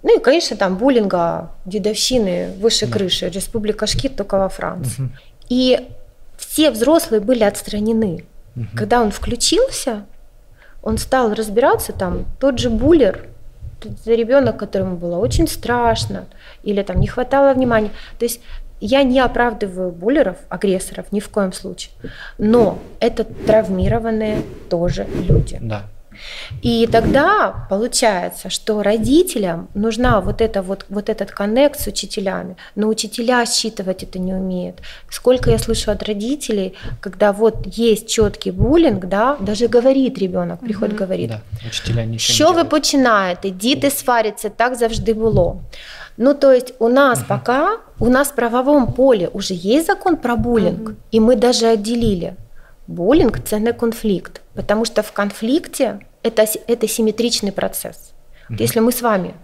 [0.03, 5.11] Ну и, конечно, там буллинга, дедовщины выше крыши, республика Шкит только во Франции.
[5.49, 5.89] И
[6.39, 8.25] все взрослые были отстранены.
[8.75, 10.05] Когда он включился,
[10.83, 13.29] он стал разбираться, там тот же буллер,
[14.07, 16.27] ребенок, которому было очень страшно,
[16.63, 17.91] или там не хватало внимания.
[18.19, 18.41] То есть
[18.81, 21.93] я не оправдываю буллеров, агрессоров ни в коем случае,
[22.39, 25.59] но это травмированные тоже люди.
[25.61, 25.83] Да.
[26.63, 32.89] И тогда получается, что родителям нужна вот, эта вот, вот этот коннект с учителями, но
[32.89, 34.77] учителя считывать это не умеют.
[35.09, 41.01] Сколько я слышу от родителей, когда вот есть четкий буллинг, да, даже говорит ребенок, приходит,
[41.01, 42.71] говорит, Да, учителя ничего що не ви делают.
[42.71, 43.51] починаєте?
[43.51, 45.57] Діти сваряться, так завжди було.
[46.23, 50.37] Ну, то есть у нас пока, у нас в правовом поле уже есть закон про
[50.37, 52.35] буллинг, и мы даже отделили.
[52.87, 58.13] Буллинг– це не конфликт, потому что в конфликте это, это симметричный процесс.
[58.51, 59.35] Вот Если мы с вами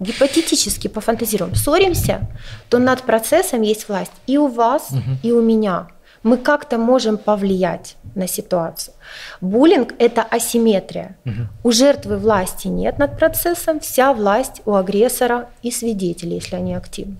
[0.00, 2.20] гипотетически пофантазируем, ссоримся,
[2.68, 4.88] то над процессом есть власть и у вас,
[5.22, 5.86] и у меня.
[6.22, 8.94] Мы как-то можем повлиять на ситуацию.
[9.40, 11.16] Буллинг– это асимметрия.
[11.64, 17.16] У жертвы власти нет над процессом, вся власть у агрессора и свидетелей, если они активны.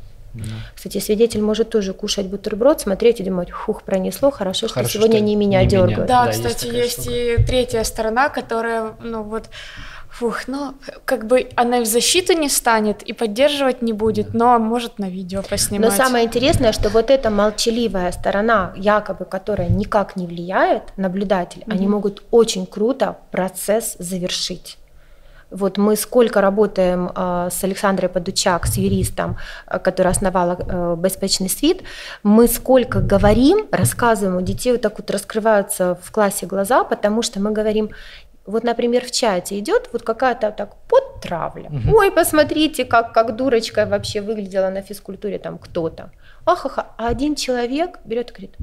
[0.76, 5.16] Кстати, свидетель может тоже кушать бутерброд, смотреть и думать, хух, пронесло, хорошо, что Хорошо, сегодня
[5.16, 5.70] что не меня не меня.
[5.70, 6.06] дергают.
[6.06, 7.10] Да, Да, есть кстати, есть, штука.
[7.16, 9.46] и третья сторона, которая, ну вот,
[10.10, 14.58] фух, ну, как бы она и в защиту не станет, и поддерживать не будет, но
[14.58, 15.90] может на видео поснимать.
[15.90, 21.86] Но самое интересное, что вот эта молчаливая сторона, якобы которая никак не влияет, наблюдатель, они
[21.88, 24.76] могут очень круто процесс завершить.
[25.50, 29.36] Вот мы сколько работаем э, с Александрой Подучак, с юристом,
[29.66, 31.82] э, которая основала э, «Беспечный свит»,
[32.22, 37.40] мы сколько говорим, рассказываем, у детей вот так вот раскрываются в классе глаза, потому что
[37.40, 37.90] мы говорим,
[38.50, 41.68] вот, например, в чате идет вот какая-то так подтравля.
[41.70, 41.96] Угу.
[41.96, 46.10] Ой, посмотрите, как, как дурочка вообще выглядела на физкультуре там кто-то.
[46.44, 46.86] Ахаха.
[46.96, 48.56] А один человек берет и говорит,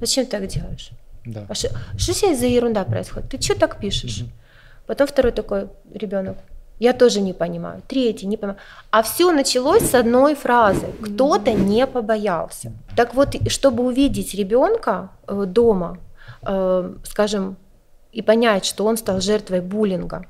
[0.00, 0.90] зачем ты так делаешь?
[1.26, 1.46] Да.
[1.48, 3.30] А что, что здесь за ерунда происходит?
[3.30, 4.22] Ты что так пишешь?
[4.22, 4.30] Угу.
[4.86, 6.36] Потом второй такой ребенок,
[6.78, 7.82] я тоже не понимаю.
[7.86, 8.58] Третий, не понимаю.
[8.90, 10.86] А все началось с одной фразы.
[11.02, 12.72] Кто-то не побоялся.
[12.96, 15.98] Так вот, чтобы увидеть ребенка э, дома,
[16.42, 17.56] э, скажем,
[18.14, 20.26] и понять, что он стал жертвой буллинга,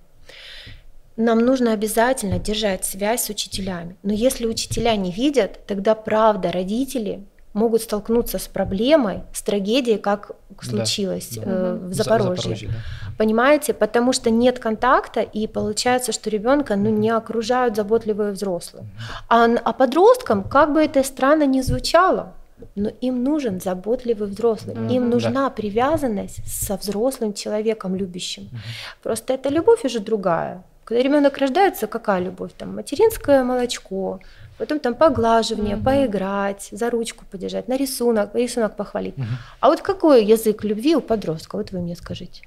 [1.16, 3.96] нам нужно обязательно держать связь с учителями.
[4.02, 10.32] Но если учителя не видят, тогда правда родители могут столкнуться с проблемой, с трагедией, как
[10.60, 12.36] случилось да, э, в Запорожье.
[12.36, 12.74] Запорожье да.
[13.16, 13.74] Понимаете?
[13.74, 18.86] Потому что нет контакта, и получается, что ребенка ну, не окружают заботливые взрослые.
[19.28, 22.32] А, а подросткам, как бы это странно ни звучало,
[22.74, 24.96] но им нужен заботливый взрослый, mm-hmm.
[24.96, 25.50] им нужна да.
[25.50, 28.44] привязанность со взрослым человеком любящим.
[28.44, 29.02] Mm-hmm.
[29.02, 30.62] Просто эта любовь уже другая.
[30.84, 32.50] Когда ребенок рождается, какая любовь?
[32.58, 34.20] Там материнское молочко,
[34.58, 35.84] потом там поглаживание, mm-hmm.
[35.84, 39.14] поиграть, за ручку подержать, на рисунок, рисунок похвалить.
[39.16, 39.60] Mm-hmm.
[39.60, 41.56] А вот какой язык любви у подростка?
[41.56, 42.42] Вот вы мне скажите.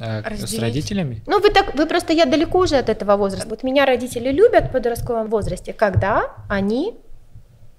[0.00, 1.22] А, с родителями?
[1.26, 3.48] Ну, вы так, вы просто, я далеко уже от этого возраста.
[3.48, 6.94] Вот меня родители любят в подростковом возрасте, когда они...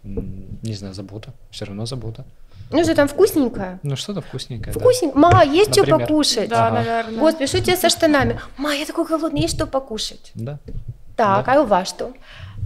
[0.04, 1.34] Не знаю, забота.
[1.52, 2.26] Все равно забота.
[2.72, 3.80] Ну, что там вкусненькое?
[3.84, 5.22] Ну, что-то вкусненькое, Вкусненькое.
[5.22, 5.30] Да.
[5.30, 5.88] Ма, есть Например?
[5.88, 6.49] что покушать?
[6.49, 6.76] Да, ага.
[6.78, 7.20] наверное.
[7.20, 8.39] Господи, что тебе со штанами?
[8.58, 10.32] Ма, я такой голодный, есть что покушать?
[10.36, 10.58] Да.
[11.18, 11.54] Так, да.
[11.54, 12.14] а у вас что?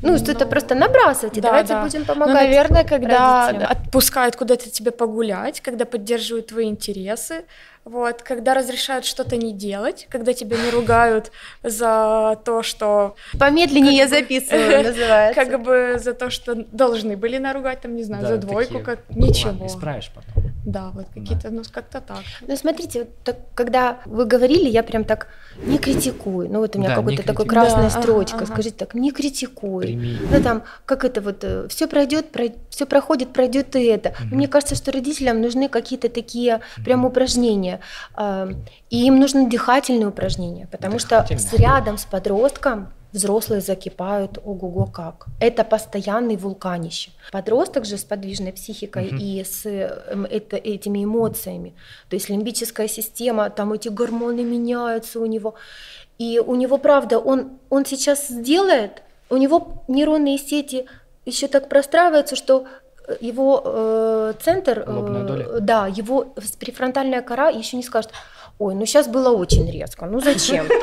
[0.01, 1.83] Ну, ну что-то просто набрасывайте, да, давайте да.
[1.83, 2.33] будем ну, помогать.
[2.33, 3.71] Ну, наверное, когда родителям.
[3.71, 7.45] отпускают куда-то тебя погулять, когда поддерживают твои интересы,
[7.86, 11.31] вот, когда разрешают что-то не делать, когда тебя не ругают
[11.61, 13.15] за то, что...
[13.39, 15.45] Помедленнее как записываю, называется.
[15.45, 18.83] Как бы за то, что должны были наругать, там, не знаю, да, за двойку, такие,
[18.83, 19.51] как ничего.
[19.51, 20.51] Ладно, исправишь потом.
[20.66, 22.22] Да, вот какие-то, ну, как-то так.
[22.47, 25.28] Ну, смотрите, вот так, когда вы говорили, я прям так
[25.63, 26.49] не критикую.
[26.51, 28.38] Ну, вот у меня да, какой-то такой красная да, строчка.
[28.38, 29.86] Ага, Скажите так, не критикуй.
[29.86, 30.18] Прими.
[30.32, 32.45] Ну, там, как это вот, э, все пройдет, про...
[32.70, 34.09] все проходит, пройдет и это.
[34.09, 34.36] Угу.
[34.36, 37.80] Мне кажется, что родителям нужны какие-то такие прям упражнения.
[38.89, 45.26] И им нужны дыхательные упражнения, потому что с рядом с подростком взрослые закипают, ого-го как.
[45.39, 47.11] Это постоянный вулканище.
[47.32, 49.16] Подросток же с подвижной психикой угу.
[49.16, 51.74] и с эм, это, этими эмоциями.
[52.09, 55.55] То есть лимбическая система, там эти гормоны меняются у него.
[56.18, 60.86] И у него, правда, он, он сейчас сделает, у него нейронные сети
[61.26, 62.66] еще так простраиваются, что
[63.22, 68.11] его э, центр, э, да, его префронтальная кора еще не скажет,
[68.60, 70.76] ой, ну сейчас было очень резко, ну зачем ты?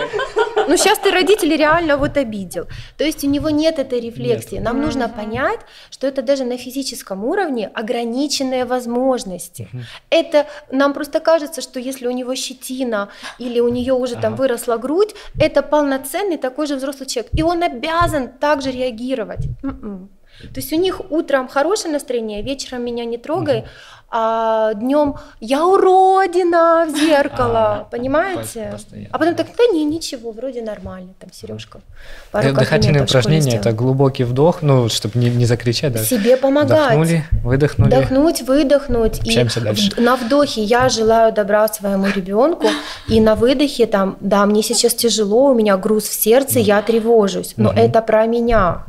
[0.68, 2.66] Ну сейчас ты родителей реально вот обидел.
[2.97, 4.57] То есть у него нет этой рефлексии.
[4.57, 4.64] Нет.
[4.64, 4.85] Нам mm-hmm.
[4.85, 5.61] нужно понять,
[5.91, 9.68] что это даже на физическом уровне ограниченные возможности.
[9.73, 9.83] Mm-hmm.
[10.11, 13.09] Это нам просто кажется, что если у него щетина
[13.39, 17.62] или у нее уже там выросла грудь, это полноценный такой же взрослый человек, и он
[17.62, 19.47] обязан также реагировать.
[19.62, 20.09] Mm-mm.
[20.41, 23.68] То есть у них утром хорошее настроение, вечером меня не трогай, угу.
[24.14, 28.68] А днем я уродина в зеркало, а, понимаете?
[28.72, 29.08] Постоянно.
[29.10, 31.80] А потом так, да не, ничего, вроде нормально, там Сережка.
[32.32, 36.04] Дыхательные упражнения это глубокий вдох, ну, чтобы не, не закричать, да?
[36.04, 36.92] Себе помогать.
[36.92, 37.88] Вдохнули, выдохнули.
[37.88, 39.20] Вдохнуть, выдохнуть.
[39.20, 40.00] Общаемся и дальше.
[40.00, 42.66] на вдохе я желаю добра своему ребенку,
[43.08, 47.54] и на выдохе там, да, мне сейчас тяжело, у меня груз в сердце, я тревожусь,
[47.56, 48.84] но это про меня.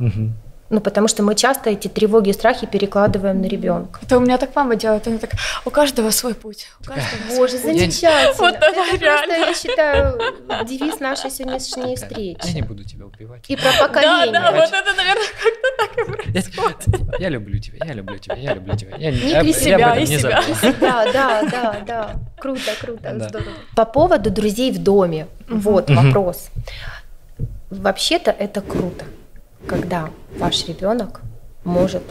[0.74, 4.00] Ну, потому что мы часто эти тревоги и страхи перекладываем на ребенка.
[4.02, 5.30] Это у меня так мама делает, она так,
[5.64, 6.66] у каждого свой путь.
[6.80, 8.32] У каждого Боже, свой замечательно.
[8.38, 10.18] Вот это, это просто, я считаю,
[10.66, 12.40] девиз нашей сегодняшней встречи.
[12.42, 13.44] Я не буду тебя убивать.
[13.46, 14.32] И про поколение.
[14.32, 17.20] Да, да, вот это, наверное, как-то так и происходит.
[17.20, 18.96] Я люблю тебя, я люблю тебя, я люблю тебя.
[18.96, 20.42] Я, не я, себя, и себя.
[20.80, 22.14] Да, да, да, да.
[22.36, 23.52] Круто, круто, здорово.
[23.76, 25.28] По поводу друзей в доме.
[25.46, 26.48] Вот вопрос.
[27.70, 29.04] Вообще-то это круто
[29.66, 31.20] когда ваш ребенок
[31.64, 32.02] может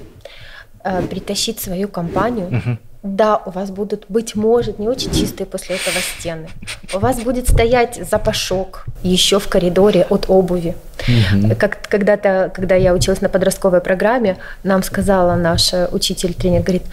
[0.84, 2.48] э, притащить свою компанию.
[2.48, 2.78] Угу.
[3.04, 6.48] Да, у вас будут, быть может, не очень чистые после этого стены.
[6.94, 10.76] У вас будет стоять запашок еще в коридоре от обуви.
[11.08, 11.56] Угу.
[11.60, 16.84] Как, когда-то, когда я училась на подростковой программе, нам сказала наш учитель-тренер, говорит,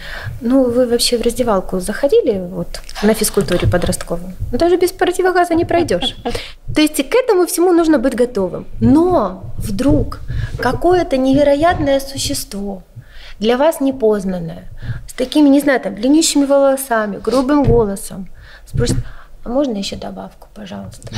[0.41, 4.33] ну вы вообще в раздевалку заходили вот, на физкультуре подростковой?
[4.51, 6.17] Ну даже без противогаза не пройдешь.
[6.75, 8.65] То есть к этому всему нужно быть готовым.
[8.81, 10.19] Но вдруг
[10.57, 12.83] какое-то невероятное существо,
[13.41, 14.69] для вас непознанное,
[15.07, 18.29] с такими, не знаю, там, длиннющими волосами, грубым голосом,
[18.67, 18.97] спросит,
[19.43, 21.09] а можно еще добавку, пожалуйста.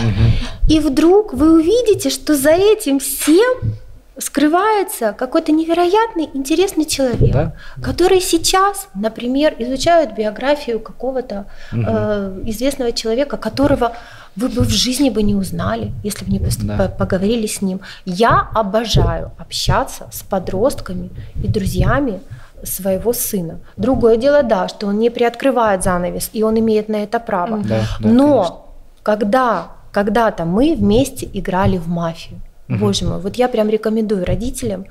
[0.69, 3.75] И вдруг вы увидите, что за этим всем
[4.17, 7.53] скрывается какой-то невероятный интересный человек, Да.
[7.81, 13.91] который сейчас, например, изучает биографию какого-то э, известного человека, которого
[14.35, 16.77] вы бы в жизни бы не узнали, если бы не Да.
[16.77, 17.79] по- поговорили с ним.
[18.05, 21.09] Я обожаю общаться с подростками
[21.43, 22.19] и друзьями
[22.63, 23.59] своего сына.
[23.77, 27.57] Другое дело, да, что он не приоткрывает занавес, и он имеет на это право.
[27.57, 28.13] Да, да, конечно.
[28.23, 32.39] Но когда когда-то мы вместе играли в мафию.
[32.69, 34.85] Боже мой, вот я прям рекомендую родителям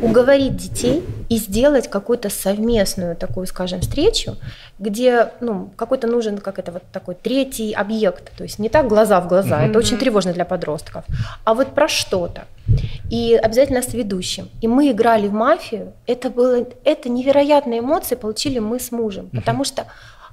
[0.00, 4.36] уговорить детей и сделать какую-то совместную такую, скажем, встречу,
[4.78, 9.20] где, ну, какой-то нужен, как это вот такой третий объект, то есть не так глаза
[9.20, 11.04] в глаза, это очень тревожно для подростков,
[11.44, 12.46] а вот про что-то.
[13.10, 14.48] И обязательно с ведущим.
[14.62, 19.64] И мы играли в мафию, это было, это невероятные эмоции получили мы с мужем, потому
[19.64, 19.86] что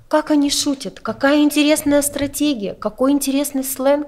[0.08, 4.08] как они шутят, какая интересная стратегия, какой интересный сленг,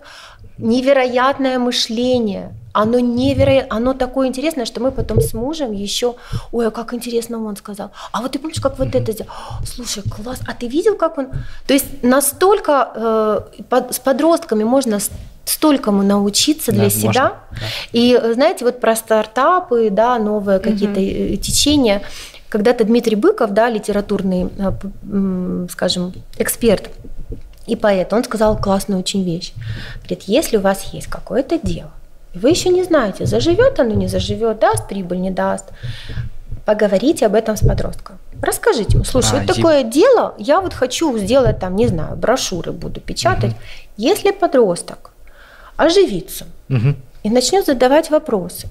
[0.60, 2.54] невероятное мышление.
[2.72, 6.16] Оно невероятно, оно такое интересное, что мы потом с мужем еще,
[6.52, 7.90] ой, а как интересно он сказал.
[8.12, 9.32] А вот ты помнишь, как вот это сделал?
[9.66, 11.28] Слушай, класс, а ты видел, как он?
[11.66, 15.00] То есть настолько э, под- с подростками можно
[15.46, 17.06] столькому научиться для Да, себя.
[17.08, 17.60] можно, да.
[17.92, 22.04] И э, знаете, вот про стартапы, да, новые какие-то э, течения.
[22.50, 26.90] Когда-то Дмитрий Быков, да, литературный, э, скажем, эксперт
[27.70, 29.54] и поэт, он сказал классную очень вещь.
[30.00, 31.92] Говорит, если у вас есть какое-то дело,
[32.34, 35.66] и вы еще не знаете, заживет оно, не заживет, даст прибыль, не даст,
[36.66, 38.18] поговорите об этом с подростком.
[38.42, 42.16] Расскажите ему, слушай, А, вот е- такое дело, я вот хочу сделать там, не знаю,
[42.16, 43.56] брошюры буду печатать.
[43.98, 45.12] Если подросток
[45.78, 46.96] оживится, Мгм.
[47.24, 48.68] и начнет задавать вопросы.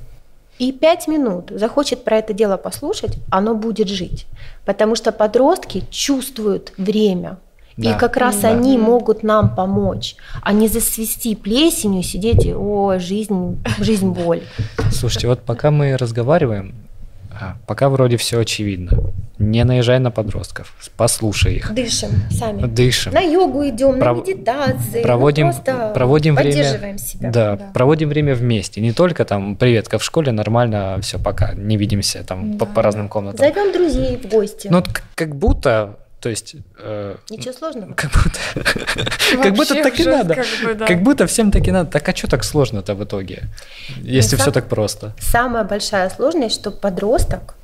[0.58, 4.26] И пять минут захочет про это дело послушать, оно будет жить.
[4.64, 7.36] Потому что подростки чувствуют время.
[7.78, 8.48] И как раз Да.
[8.50, 14.42] они могут нам помочь, а не засвести плесенью, сидеть и, о, жизнь, жизнь боль.
[14.90, 16.74] Слушайте, вот пока мы разговариваем,
[17.30, 18.90] а, пока вроде все очевидно.
[19.38, 22.66] Не наезжай на подростков, послушай их, Дышим сами.
[22.66, 23.12] дышим.
[23.14, 25.02] На йогу идем, Пров- на медитации.
[25.02, 27.30] проводим, ну, просто проводим время, поддерживаем себя.
[27.30, 27.70] да, Да.
[27.72, 28.80] проводим время вместе.
[28.80, 32.72] Не только там, привет, как в школе, нормально, все, пока, не видимся там по, Да.
[32.72, 33.38] по разным комнатам.
[33.38, 34.66] Зовем друзей в гости.
[34.68, 34.82] Ну,
[35.14, 37.94] как будто, то есть, э, Ничего сложного.
[37.94, 38.64] как будто,
[39.42, 40.34] как будто так и надо.
[40.34, 40.86] как бы, да.
[40.86, 41.90] Как будто всем так и надо.
[41.90, 43.44] Так а что так сложно-то в итоге,
[44.02, 45.12] если Ну, все сам- так просто?
[45.20, 47.54] Самая большая сложность, что подросток,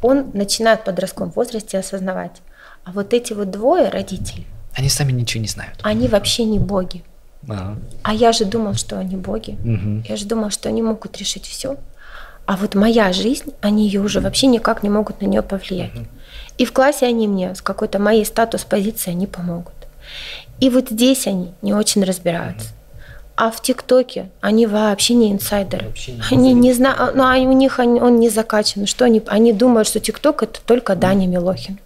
[0.00, 2.42] он начинает в подростковом возрасте осознавать,
[2.84, 5.78] а вот эти вот двое родителей, Они сами ничего не знают.
[5.82, 7.04] они вообще не боги.
[7.48, 7.76] Ага.
[8.02, 9.56] А я же думал, что они боги.
[9.64, 10.04] Мгм.
[10.08, 11.76] Я же думал, что они могут решить все.
[12.46, 15.92] А вот моя жизнь, они ее уже вообще никак не могут на нее повлиять.
[16.58, 19.74] И в классе они мне с какой-то моей статус-позиции не помогут.
[20.60, 22.68] И вот здесь они не очень разбираются.
[23.34, 25.86] А в ТикТоке они вообще не инсайдеры.
[25.86, 28.86] Вообще не они не знают, ну а у них они- он не закачан.
[28.86, 29.22] Что они?
[29.26, 31.78] Они думают, что ТикТок это только Даня Милохин.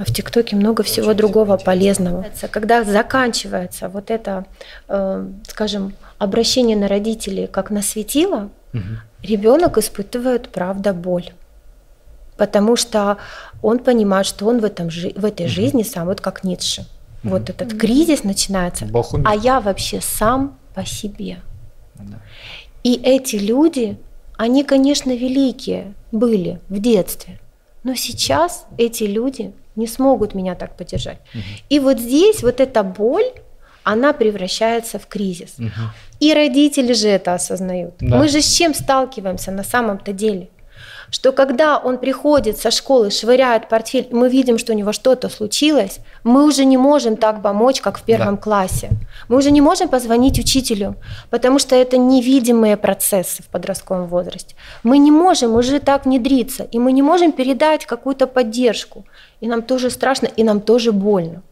[0.00, 2.26] А в ТикТоке много всего другого полезного.
[2.50, 4.44] Когда заканчивается вот это,
[4.88, 8.98] э, скажем, обращение на родителей как на светило, Мгм.
[9.22, 11.30] ребенок испытывает, правда, боль.
[12.40, 13.18] Потому что
[13.60, 16.86] он понимает, что он в, этом, в этой жизни сам, вот как Ницше.
[17.22, 18.86] Вот этот кризис начинается.
[18.86, 19.26] Умер.
[19.26, 21.40] А я вообще сам по себе.
[21.96, 22.16] Да.
[22.82, 23.98] И эти люди,
[24.38, 27.38] они, конечно, великие были в детстве,
[27.84, 31.18] но сейчас эти люди не смогут меня так поддержать.
[31.68, 33.32] И вот здесь вот эта боль,
[33.84, 35.58] она превращается в кризис.
[35.58, 35.92] Мгм.
[36.20, 37.96] И родители же это осознают.
[38.00, 38.16] Да.
[38.16, 40.48] Мы же с чем сталкиваемся на самом-то деле?
[41.10, 45.98] Что когда он приходит со школы, швыряет портфель, мы видим, что у него что-то случилось,
[46.24, 48.42] мы уже не можем так помочь, как в первом Да.
[48.42, 48.90] классе.
[49.28, 50.94] Мы уже не можем позвонить учителю,
[51.30, 54.54] потому что это невидимые процессы в подростковом возрасте.
[54.82, 59.04] Мы не можем уже так внедриться, и мы не можем передать какую-то поддержку.
[59.40, 61.42] И нам тоже страшно, и нам тоже больно.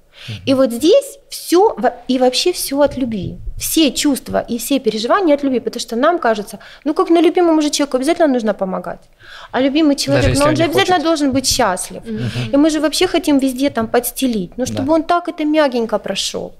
[0.46, 1.76] И вот здесь все
[2.08, 3.36] и вообще все от любви.
[3.56, 7.62] Все чувства и все переживания от любви, потому что нам кажется, ну как на любимому
[7.62, 9.00] же человеку обязательно нужно помогать.
[9.52, 11.04] А любимый человек, если ну он он же обязательно хочет.
[11.04, 12.02] должен быть счастлив.
[12.52, 14.92] И мы же вообще хотим везде там подстелить, ну чтобы Да.
[14.94, 16.52] он так это мягенько прошел.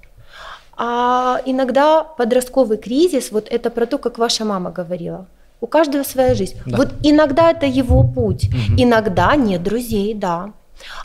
[0.77, 5.25] А иногда подростковый кризис, вот это про то, как ваша мама говорила.
[5.61, 6.55] У каждого своя жизнь.
[6.65, 6.77] Да.
[6.77, 8.77] Вот иногда это его путь, Мгм.
[8.83, 10.51] иногда нет друзей, да.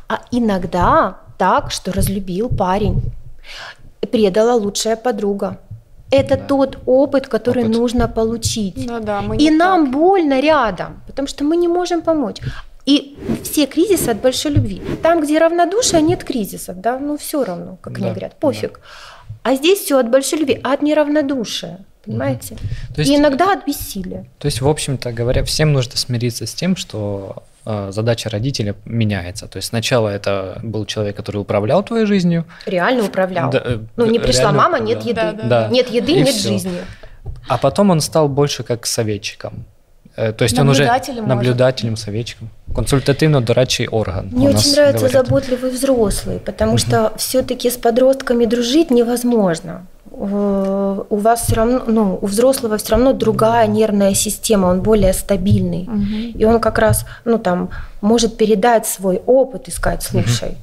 [0.08, 3.00] А иногда так, что разлюбил парень,
[4.12, 5.58] предала лучшая подруга.
[6.10, 6.44] Это Да.
[6.46, 7.76] тот опыт, который Опыт.
[7.76, 8.86] нужно получить.
[8.90, 9.94] Ну да, мы И нам так.
[9.94, 12.36] больно рядом, потому что мы не можем помочь.
[12.86, 14.82] И все кризисы от большой любви.
[15.02, 18.38] Там, где равнодушие, нет кризисов, да, ну все равно, как они Да, говорят, да.
[19.44, 21.78] А здесь все от большой любви, а от неравнодушия.
[22.04, 22.56] Понимаете?
[22.94, 24.26] То есть, И иногда от бессилия.
[24.38, 29.46] то есть, в общем-то говоря, всем нужно смириться с тем, что э, задача родителя меняется.
[29.46, 32.44] То есть сначала это был человек, который управлял твоей жизнью.
[32.66, 33.50] Реально управлял.
[33.50, 35.28] Да, э, ну, не пришла мама, нет управлял.
[35.34, 35.42] еды.
[35.44, 35.68] Да, да.
[35.68, 36.48] Нет еды, И нет всё.
[36.50, 36.80] жизни.
[37.48, 39.64] А потом он стал больше как советчиком.
[40.16, 40.84] Э, То есть он уже
[41.26, 42.04] Наблюдателем, может.
[42.04, 42.50] советчиком.
[42.74, 44.28] Консультативно-дорадчий орган.
[44.32, 45.26] Мне очень нравится говорят.
[45.26, 49.86] заботливый взрослый, потому что все-таки с подростками дружить невозможно.
[50.12, 55.12] Э, У вас все равно, ну, у взрослого все равно другая нервная система, он более
[55.12, 55.88] стабильный.
[56.34, 60.56] И он как раз, ну, там, может передать свой опыт и сказать, слушай,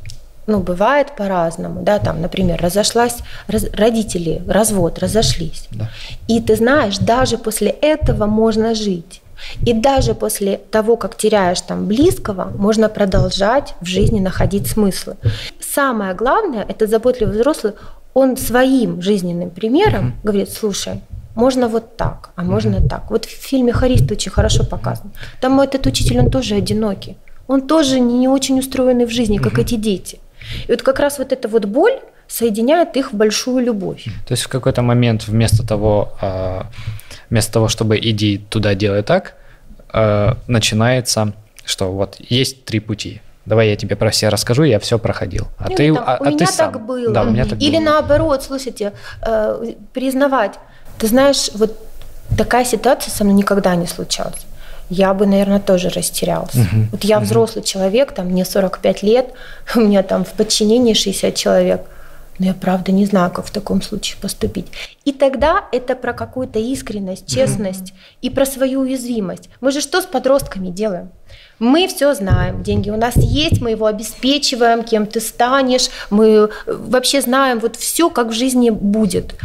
[0.48, 5.68] ну, бывает по-разному, да, там, например, разошлась, раз- родители, развод, разошлись.
[5.72, 5.90] Да.
[6.28, 9.21] И ты знаешь, даже после этого можно жить.
[9.66, 15.16] И даже после того, как теряешь там близкого, можно продолжать в жизни находить смыслы.
[15.60, 17.74] Самое главное, это заботливый взрослый,
[18.14, 21.02] он своим жизненным примером говорит, слушай,
[21.36, 23.10] можно вот так, а можно так.
[23.10, 25.12] Вот в фильме «Харист» очень хорошо показано.
[25.40, 27.16] Там этот учитель, он тоже одинокий.
[27.48, 30.20] Он тоже не, не очень устроенный в жизни, как эти дети.
[30.68, 34.04] И вот как раз вот эта вот боль соединяет их в большую любовь.
[34.28, 36.66] То есть в какой-то момент вместо того, а,
[37.32, 39.34] вместо того, чтобы иди туда, делай так,
[39.90, 41.34] а, начинается,
[41.66, 43.22] что вот есть три пути.
[43.46, 45.48] Давай я тебе про все расскажу, я все проходил.
[45.58, 46.86] А Или ты, там, а, у а меня ты так сам.
[46.86, 47.10] было.
[47.12, 47.86] Да, у меня так Или было.
[47.86, 48.94] наоборот, слушайте,
[49.26, 50.60] э, признавать.
[51.00, 51.76] Ты знаешь, вот
[52.38, 54.46] такая ситуация со мной никогда не случалась.
[54.90, 56.60] Я бы, наверное, тоже растерялся.
[56.60, 56.90] Мгм.
[56.92, 59.30] Вот я взрослый человек, там мне 45 лет,
[59.76, 61.82] у меня там в подчинении 60 человек.
[62.40, 64.68] Но я правда не знаю, как в таком случае поступить.
[65.06, 69.50] И тогда это про какую-то искренность, честность и про свою уязвимость.
[69.62, 71.12] Мы же что с подростками делаем?
[71.60, 76.50] Мы все знаем, деньги у нас есть, мы его обеспечиваем, кем ты станешь, мы э,
[76.66, 79.36] вообще знаем вот все, как в жизни будет.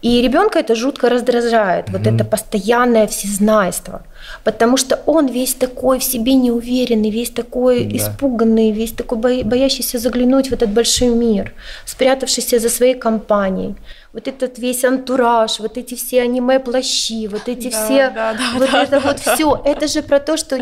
[0.00, 4.02] И ребенка это жутко раздражает, вот это постоянное всезнайство,
[4.44, 7.96] потому что он весь такой в себе неуверенный, весь такой Да.
[7.96, 11.52] испуганный, весь такой бо- боящийся заглянуть в этот большой мир,
[11.84, 13.74] спрятавшийся за своей компанией.
[14.12, 18.70] Вот этот весь антураж, вот эти все аниме-плащи, вот эти Да, все, да, да, вот
[18.72, 20.58] да, это да, вот все, это же про то, что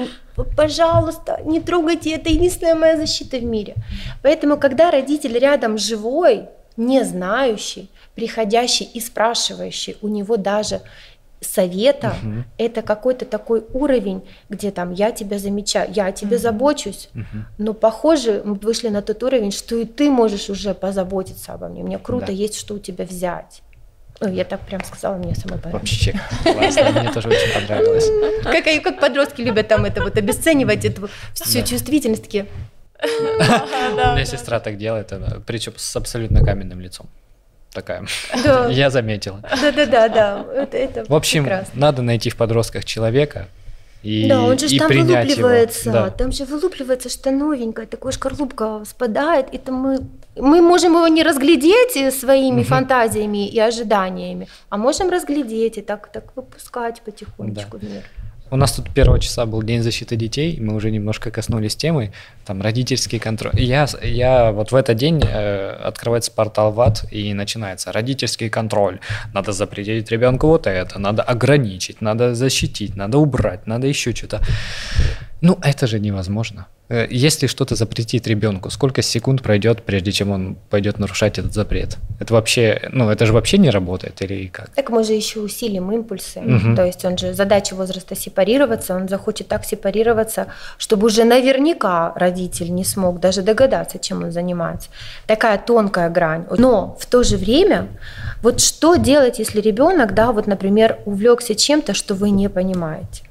[0.56, 3.74] пожалуйста, не трогайте, это единственная моя защита в мире.
[4.22, 6.46] Поэтому, когда родитель рядом живой,
[6.76, 10.80] не знающий, приходящий и спрашивающий у него даже
[11.44, 12.44] совета, Мгм.
[12.58, 17.46] это какой-то такой уровень, где там я тебя замечаю, я о тебе забочусь, Мгм.
[17.58, 21.82] но похоже, мы вышли на тот уровень, что и ты можешь уже позаботиться обо мне.
[21.82, 22.32] Мне круто Да.
[22.32, 23.62] есть, что у тебя взять.
[24.20, 25.90] Ну, я так прям сказала, мне самой понравилось.
[25.90, 26.12] Вообще
[26.44, 28.08] классно, мне тоже очень понравилось.
[28.44, 31.66] Как, и- как подростки любят там это вот обесценивать, эту всю Да.
[31.66, 32.46] чувствительность, такие,
[33.02, 33.06] У
[34.14, 35.12] меня сестра так делает,
[35.46, 37.06] причем с абсолютно каменным лицом.
[37.74, 38.06] Такая.
[38.44, 39.36] да, Я заметил.
[39.60, 41.72] да-да-да, да, это, это В общем, прекрасно.
[41.80, 43.48] надо найти в подростках человека
[44.04, 45.04] и, да, он же и там его.
[45.06, 46.10] вылупливается, Да.
[46.10, 49.98] там же вылупливается что новенькое, такое шкарлупка спадает, и там мы,
[50.36, 52.64] мы можем его не разглядеть своими Мгм.
[52.64, 58.02] фантазиями и ожиданиями, а можем разглядеть и так, так выпускать потихонечку в мир.
[58.54, 62.12] У нас тут первого часа был День защиты детей, мы уже немножко коснулись темы,
[62.46, 63.60] там родительский контроль.
[63.60, 69.00] Я, я вот в этот день э, открывается портал ВАД и начинается родительский контроль.
[69.32, 74.40] Надо запретить ребенку вот это, надо ограничить, надо защитить, надо убрать, надо еще что-то.
[75.40, 76.66] Ну, это же невозможно.
[76.88, 81.96] Э, Если что-то запретить ребенку, сколько секунд пройдет, прежде чем он пойдет нарушать этот запрет?
[82.20, 84.68] Это вообще, ну, это же вообще не работает или как?
[84.74, 86.40] Так мы же еще усилим импульсы.
[86.40, 86.76] Мгм.
[86.76, 90.46] То есть он же задача возраста сепарироваться, он захочет так сепарироваться,
[90.78, 94.88] чтобы уже наверняка родитель не смог даже догадаться, чем он занимается.
[95.26, 96.44] Такая тонкая грань.
[96.58, 97.88] Но в то же время,
[98.42, 103.22] вот что делать, если ребенок, да, вот, например, увлекся чем-то, что вы не понимаете?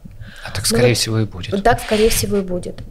[0.45, 1.51] А так, Ну скорее вот- всего, и будет.
[1.53, 2.81] Вот так, скорее всего, и будет.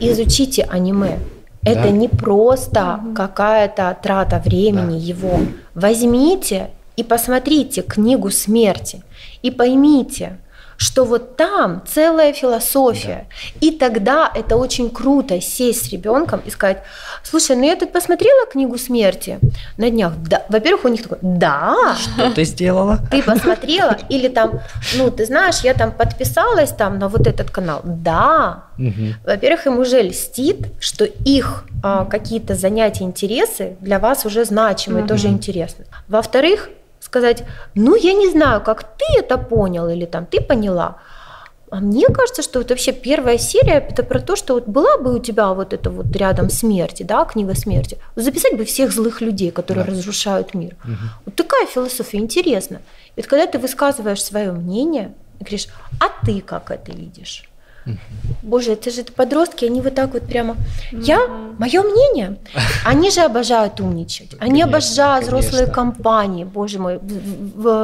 [0.00, 1.18] Изучите аниме.
[1.62, 1.90] Это Да.
[1.90, 5.40] не просто какая-то трата времени его.
[5.74, 9.02] Возьмите и посмотрите книгу смерти
[9.42, 10.38] и поймите,
[10.78, 13.26] что вот там целая философия.
[13.60, 16.84] И тогда это очень круто сесть с ребенком и сказать,
[17.24, 19.40] слушай, ну я тут посмотрела книгу смерти
[19.76, 20.12] на днях.
[20.28, 20.44] Да.
[20.48, 23.00] Во-первых, у них такой, да, Что ты сделала?
[23.10, 23.98] ты посмотрела?
[24.08, 24.60] Или там,
[24.96, 27.80] ну, ты знаешь, я там подписалась там на вот этот канал.
[27.84, 28.62] Да.
[28.78, 29.16] Мгм.
[29.26, 35.08] Во-первых, им уже льстит, что их а, какие-то занятия, интересы для вас уже значимы, Мгм.
[35.08, 35.86] тоже интересны.
[36.06, 36.68] Во-вторых,
[37.08, 37.44] сказать,
[37.74, 40.96] ну, я не знаю, как ты это понял или там ты поняла,
[41.70, 45.14] А мне кажется, что вот вообще первая серия это про то, что вот была бы
[45.14, 49.50] у тебя вот это вот рядом смерти, да, книга смерти, записать бы всех злых людей,
[49.50, 49.90] которые да.
[49.92, 50.76] разрушают мир.
[50.84, 51.06] Угу.
[51.26, 52.80] Вот такая философия интересна.
[53.16, 55.68] Ведь когда ты высказываешь свое мнение, и говоришь,
[56.00, 57.44] а ты как это видишь?
[58.42, 60.56] Боже, это же подростки, они вот так вот прямо.
[60.92, 61.26] Я,
[61.58, 62.36] мое мнение,
[62.84, 64.32] они же обожают умничать.
[64.38, 66.44] Они конечно, обожают взрослые компании.
[66.44, 67.00] Боже мой,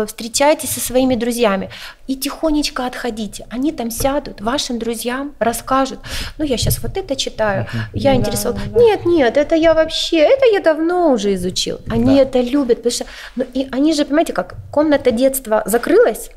[0.06, 1.70] встречайтесь со своими друзьями
[2.06, 3.46] и тихонечко отходите.
[3.50, 5.98] Они там сядут, вашим друзьям расскажут.
[6.38, 8.58] Ну, я сейчас вот это читаю, я да, интересовал.
[8.72, 8.80] Да.
[8.80, 11.78] Нет, нет, это я вообще, это я давно уже изучил.
[11.88, 12.22] Они да.
[12.22, 13.04] это любят, потому что,
[13.36, 16.30] ну, и они же, понимаете, как комната детства закрылась,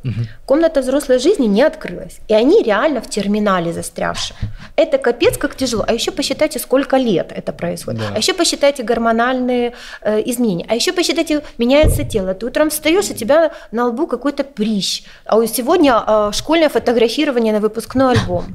[0.46, 2.20] комната взрослой жизни не открылась.
[2.30, 4.36] И они реально в терминале канале застрявших.
[4.76, 5.84] Это капец как тяжело.
[5.88, 8.02] А еще посчитайте, сколько лет это происходит.
[8.02, 8.08] Да.
[8.16, 10.66] А еще посчитайте гормональные э, изменения.
[10.70, 12.34] А еще посчитайте, меняется тело.
[12.34, 15.04] Ты утром встаешь, у тебя на лбу какой-то прищ.
[15.26, 18.46] А сегодня э, школьное фотографирование на выпускной альбом.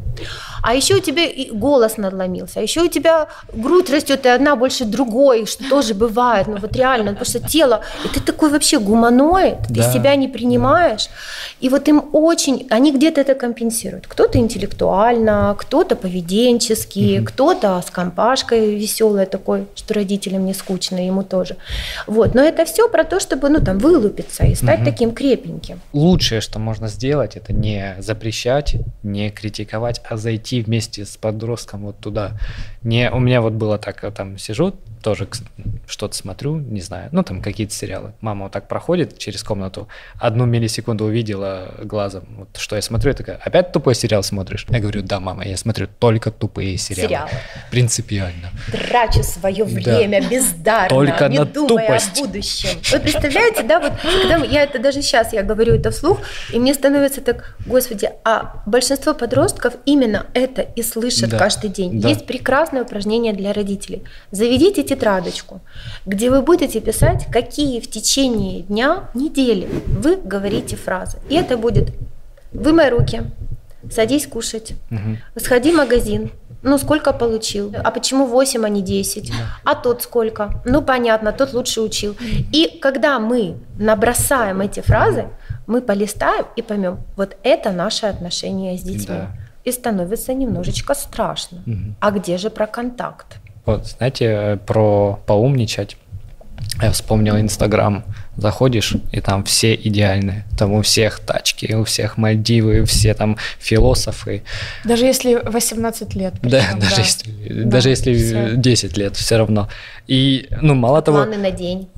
[0.62, 1.22] А еще у тебя
[1.52, 6.46] голос надломился, а еще у тебя грудь растет, и одна больше другой, что тоже бывает.
[6.46, 9.74] Ну вот реально, потому что тело, и ты такой вообще гуманоид, да.
[9.74, 11.08] ты себя не принимаешь.
[11.60, 14.06] И вот им очень, они где-то это компенсируют.
[14.06, 14.38] Кто-то
[14.82, 17.26] интеллектуально, кто-то поведенчески, угу.
[17.26, 21.56] кто-то с компашкой веселой такой, что родителям не скучно, ему тоже.
[22.06, 24.90] Вот, но это все про то, чтобы, ну там, вылупиться и стать угу.
[24.90, 25.80] таким крепеньким.
[25.92, 31.98] Лучшее, что можно сделать, это не запрещать, не критиковать, а зайти вместе с подростком вот
[31.98, 32.32] туда.
[32.82, 35.28] Не, у меня вот было так, там сижу, тоже
[35.86, 38.12] что-то смотрю, не знаю, ну там какие-то сериалы.
[38.20, 43.14] Мама вот так проходит через комнату, одну миллисекунду увидела глазом, вот что я смотрю, я
[43.14, 44.66] такая, опять тупой сериал смотришь?
[44.72, 47.08] Я говорю, да, мама, я смотрю только тупые сериалы.
[47.08, 47.30] Сериалы.
[47.70, 48.50] Принципиально.
[48.70, 50.28] Трачу свое время да.
[50.28, 52.18] бездарно, только не на думая тупость.
[52.18, 52.78] о будущем.
[52.90, 56.20] Вы представляете, да, вот когда я это даже сейчас, я говорю это вслух,
[56.54, 61.38] и мне становится так, господи, а большинство подростков именно это и слышат да.
[61.38, 62.00] каждый день.
[62.00, 62.08] Да.
[62.08, 64.02] Есть прекрасное упражнение для родителей.
[64.30, 65.60] Заведите тетрадочку,
[66.06, 71.18] где вы будете писать, какие в течение дня, недели вы говорите фразы.
[71.28, 71.90] И это будет
[72.52, 73.22] «Вымой руки»,
[73.90, 75.18] «Садись кушать», угу.
[75.36, 76.30] «Сходи в магазин»,
[76.62, 77.74] ну, сколько получил?
[77.82, 79.30] А почему 8, а не 10?
[79.30, 79.34] Да.
[79.64, 80.62] А тот сколько?
[80.64, 82.16] Ну, понятно, тот лучше учил.
[82.52, 85.26] И когда мы набросаем эти фразы,
[85.66, 89.06] мы полистаем и поймем, вот это наше отношение с детьми.
[89.06, 89.30] Да.
[89.64, 91.62] И становится немножечко страшно.
[91.66, 91.94] Угу.
[92.00, 93.38] А где же про контакт?
[93.66, 95.96] Вот, знаете, про поумничать.
[96.80, 98.04] Я вспомнил Инстаграм.
[98.36, 100.46] Заходишь, и там все идеальные.
[100.58, 104.42] Там у всех тачки, у всех Мальдивы, все там философы.
[104.84, 106.34] Даже если 18 лет.
[106.40, 107.02] Причем, да, даже да.
[107.02, 108.56] если, да, даже если все.
[108.56, 109.68] 10 лет, все равно.
[110.06, 111.18] И, ну, мало Планы того...
[111.18, 111.88] Планы на день.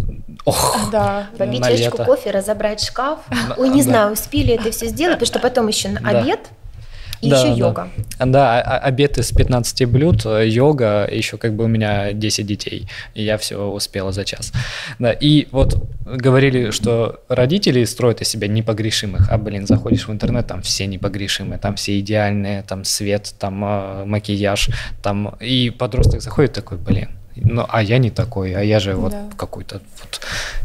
[0.44, 1.28] Ох, да.
[1.38, 3.20] Попить чашечку кофе, разобрать шкаф.
[3.56, 3.88] Ой, не да.
[3.88, 6.20] знаю, успели это все сделать, потому что потом еще на да.
[7.20, 7.54] И да, еще да.
[7.54, 7.88] йога.
[8.18, 12.88] Да, а, обед из 15 блюд, э, йога, еще как бы у меня 10 детей,
[13.14, 14.52] и я все успела за час.
[14.98, 20.46] Да, и вот говорили, что родители строят из себя непогрешимых, а, блин, заходишь в интернет,
[20.46, 24.70] там все непогрешимые, там все идеальные, там свет, там э, макияж,
[25.02, 29.12] там, и подросток заходит такой, блин, ну, а я не такой, а я же вот
[29.12, 29.28] да.
[29.36, 30.20] какой-то вот.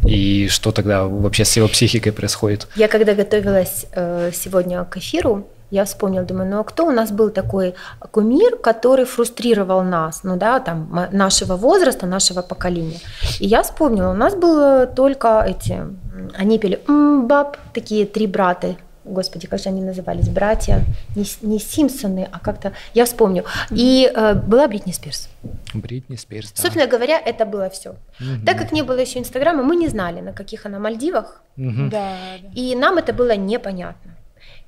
[0.08, 2.68] И что тогда вообще с его психикой происходит?
[2.76, 7.10] Я когда готовилась э, сегодня к эфиру, я вспомнила, думаю, ну а кто у нас
[7.10, 7.74] был такой
[8.10, 12.98] кумир, который фрустрировал нас, ну да, там, нашего возраста, нашего поколения.
[13.38, 15.86] И я вспомнила, у нас было только эти,
[16.34, 16.80] они пели
[17.26, 20.84] баб, такие три брата, господи, как же они назывались, братья,
[21.16, 23.44] не, не Симпсоны, а как-то, я вспомню.
[23.70, 25.28] И э, была Бритни Спирс.
[25.74, 26.62] Бритни Спирс, да.
[26.62, 27.90] Собственно говоря, это было все.
[27.90, 28.46] Угу.
[28.46, 31.42] Так как не было еще Инстаграма, мы не знали, на каких она Мальдивах.
[31.56, 31.90] Угу.
[31.90, 32.16] Да,
[32.54, 34.16] И нам это было непонятно.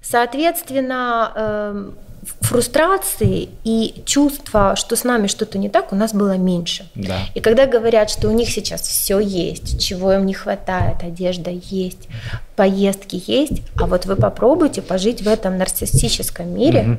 [0.02, 1.94] Соответственно, эм,
[2.40, 6.86] фрустрации и чувства, что с нами что-то не так, у нас было меньше.
[6.94, 7.18] Да.
[7.34, 12.08] И когда говорят, что у них сейчас все есть, чего им не хватает, одежда есть,
[12.54, 16.98] поездки есть, а вот вы попробуйте пожить в этом нарциссическом мире, угу.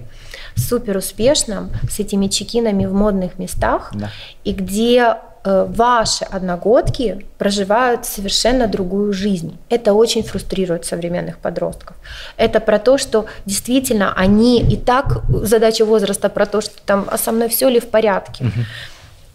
[0.55, 4.09] супер успешном, с этими чекинами в модных местах, да.
[4.43, 9.57] и где ваши одногодки проживают совершенно другую жизнь.
[9.69, 11.97] Это очень фрустрирует современных подростков.
[12.37, 17.17] Это про то, что действительно они и так, задача возраста про то, что там, а
[17.17, 18.45] со мной все ли в порядке.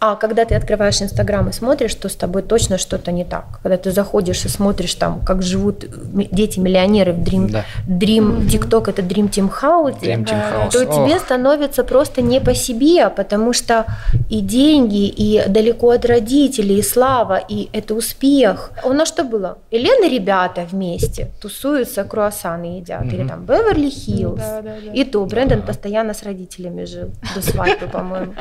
[0.00, 3.44] А когда ты открываешь Инстаграм и смотришь, то с тобой точно что-то не так.
[3.62, 5.84] Когда ты заходишь и смотришь там, как живут
[6.32, 7.64] дети-миллионеры в Dream, да.
[7.88, 10.70] Dream TikTok, это Dream Team House, Dream Team House.
[10.70, 10.94] то Ох.
[10.94, 13.86] тебе становится просто не по себе, потому что
[14.30, 18.70] и деньги, и далеко от родителей, и слава, и это успех.
[18.84, 19.58] У нас что было?
[19.72, 23.14] Елена ребята вместе тусуются, круассаны едят, mm-hmm.
[23.14, 24.38] или там Беверли Хиллз.
[24.38, 24.92] Да, да, да.
[24.92, 25.66] И то Брэндон да.
[25.66, 28.34] постоянно с родителями жил до свадьбы, по-моему.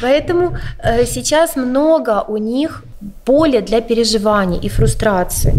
[0.00, 0.56] Поэтому
[0.91, 2.84] Э, сейчас много у них
[3.24, 5.54] поля для переживаний и фрустрации.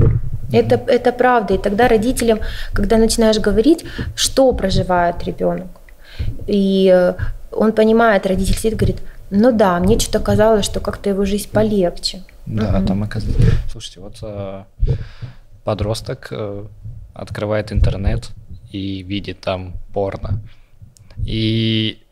[0.52, 1.54] Это, это правда.
[1.56, 2.40] И тогда родителям,
[2.74, 5.68] когда начинаешь говорить, что проживает ребенок,
[6.48, 7.14] и э,
[7.52, 12.24] он понимает, родитель сидит говорит, ну да, мне что-то казалось, что как-то его жизнь полегче.
[12.46, 12.88] Да, угу.
[12.88, 13.52] там оказывается.
[13.72, 14.64] Слушайте, вот э,
[15.64, 16.66] подросток э,
[17.14, 18.30] открывает интернет
[18.72, 20.40] и видит там порно.
[21.18, 22.03] И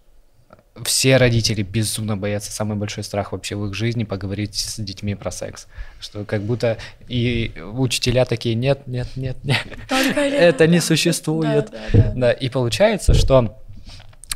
[0.86, 5.32] все родители безумно боятся, самый большой страх вообще в их жизни поговорить с детьми про
[5.32, 5.68] секс.
[6.00, 9.66] Что как будто и учителя такие, нет, нет, нет, нет,
[10.16, 11.72] это не существует.
[12.16, 13.58] Да, и получается, что,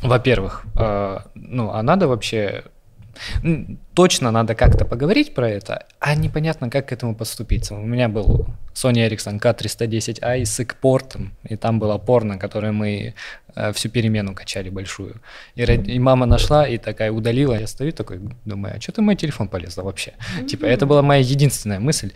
[0.02, 2.64] во-первых, э, ну, а надо вообще
[3.94, 7.74] точно надо как-то поговорить про это, а непонятно, как к этому подступиться.
[7.74, 13.14] У меня был Sony Ericsson K310i с экпортом, и там было порно, которое мы
[13.72, 15.20] всю перемену качали большую.
[15.54, 17.58] И, и мама нашла и такая удалила.
[17.58, 20.12] Я стою такой, думаю, а что ты мой телефон полезла вообще?
[20.48, 22.12] Типа, это была моя единственная мысль.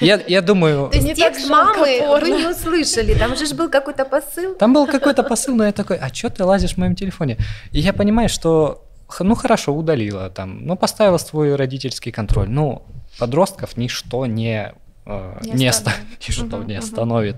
[0.00, 0.90] Я, я думаю...
[0.90, 4.54] То есть текст мамы вы не услышали, там же был какой-то посыл.
[4.54, 7.36] Там был какой-то посыл, но я такой, а что ты лазишь в моем телефоне?
[7.72, 8.86] И я понимаю, что
[9.18, 12.48] ну хорошо, удалила там, ну поставила свой родительский контроль.
[12.48, 12.82] Ну,
[13.18, 14.72] подростков ничто не
[15.06, 15.92] Э, не, не, оста...
[16.28, 16.84] угу, не угу.
[16.84, 17.36] остановит.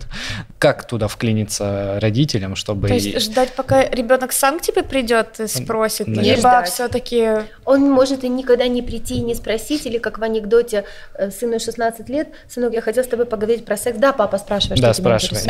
[0.59, 2.89] Как туда вклиниться родителям, чтобы...
[2.89, 6.37] То есть ждать, пока ребенок сам к тебе придет и спросит, Наверное.
[6.37, 7.47] либо все-таки...
[7.65, 10.85] Он может и никогда не прийти и не спросить, или как в анекдоте
[11.15, 13.99] э, сыну 16 лет, сынок, я хотел с тобой поговорить про секс.
[13.99, 15.41] Да, папа, спрашивай, что да, спрашивай.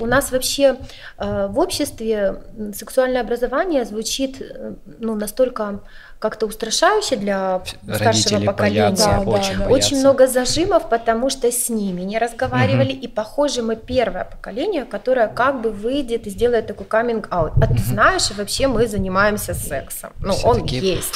[0.00, 0.76] У нас вообще
[1.16, 2.42] э, в обществе
[2.74, 4.42] сексуальное образование звучит
[4.98, 5.80] ну, настолько
[6.20, 8.82] как-то устрашающе для старшего Родители поколения.
[8.82, 12.92] Боятся, да, очень, да, очень много зажимов, потому что с ними не разговаривали.
[12.92, 13.00] Угу.
[13.00, 17.52] И похоже, мы первое поколение, которое как бы выйдет и сделает такой каминг-аут.
[17.56, 20.10] А ты знаешь, вообще мы занимаемся сексом.
[20.20, 20.96] Ну, Все он такие...
[20.96, 21.14] есть.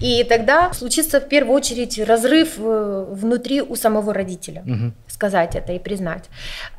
[0.00, 4.62] И тогда случится в первую очередь разрыв э, внутри у самого родителя.
[4.66, 4.92] Угу.
[5.08, 6.24] Сказать это и признать.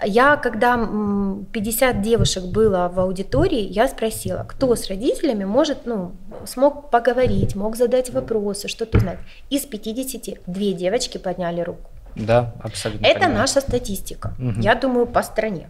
[0.03, 6.11] Я, когда 50 девушек было в аудитории, я спросила, кто с родителями может, ну,
[6.45, 9.19] смог поговорить, мог задать вопросы, что-то знать.
[9.49, 11.89] Из 50 две девочки подняли руку.
[12.15, 13.05] Да, абсолютно.
[13.05, 13.39] Это понимаю.
[13.39, 14.33] наша статистика.
[14.39, 14.61] Угу.
[14.61, 15.69] Я думаю, по стране.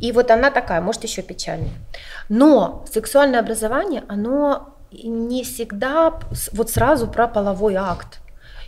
[0.00, 1.72] И вот она такая, может, еще печальнее.
[2.28, 6.14] Но сексуальное образование, оно не всегда
[6.52, 8.20] вот сразу про половой акт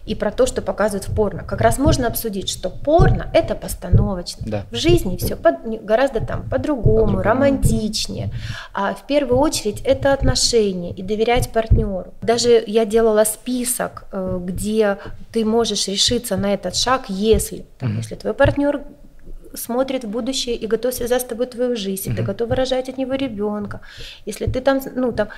[0.06, 1.42] и про то, что показывают в порно.
[1.42, 4.44] Как раз можно обсудить, что порно это постановочно.
[4.46, 4.62] Да.
[4.70, 8.30] В жизни все под, гораздо там по-другому, по романтичнее.
[8.72, 12.14] А в первую очередь это отношения и доверять партнеру.
[12.22, 14.98] Даже я делала список, э, где
[15.32, 17.96] ты можешь решиться на этот шаг, если, там, mm-hmm.
[17.96, 18.82] если твой партнер
[19.56, 22.16] смотрит в будущее и готов связать с тобой твою жизнь, mm-hmm.
[22.16, 23.80] ты готов рожать от него ребенка,
[24.26, 25.28] если ты там, ну там,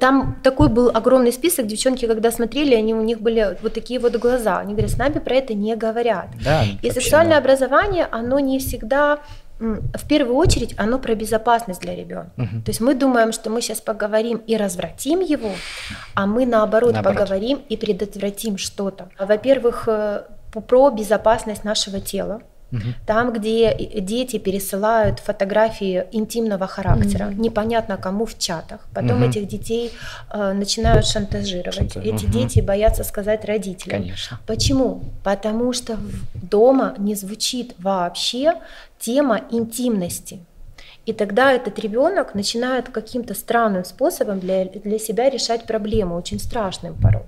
[0.00, 4.16] там такой был огромный список, девчонки, когда смотрели, они у них были вот такие вот
[4.16, 6.28] глаза, они говорят, с нами про это не говорят.
[6.44, 7.38] Да, и сексуальное да.
[7.38, 9.20] образование, оно не всегда
[9.58, 12.30] в первую очередь оно про безопасность для ребенка.
[12.36, 12.62] Угу.
[12.64, 15.50] То есть мы думаем, что мы сейчас поговорим и развратим его,
[16.14, 17.18] а мы наоборот, наоборот.
[17.18, 19.08] поговорим и предотвратим что-то.
[19.18, 20.24] Во-первых, э,
[20.68, 22.42] про безопасность нашего тела.
[22.72, 22.80] Угу.
[23.06, 27.42] Там, где дети пересылают фотографии интимного характера, угу.
[27.42, 28.80] непонятно кому в чатах.
[28.92, 29.30] Потом угу.
[29.30, 29.92] этих детей
[30.32, 31.74] э, начинают шантажировать.
[31.74, 32.00] Шанта...
[32.00, 32.32] Эти угу.
[32.32, 34.02] дети боятся сказать родителям.
[34.02, 34.40] Конечно.
[34.46, 35.04] Почему?
[35.22, 35.96] Потому что
[36.34, 38.54] дома не звучит вообще
[38.98, 40.40] тема интимности.
[41.06, 46.94] И тогда этот ребенок начинает каким-то странным способом для, для себя решать проблему, очень страшным
[47.00, 47.26] порой.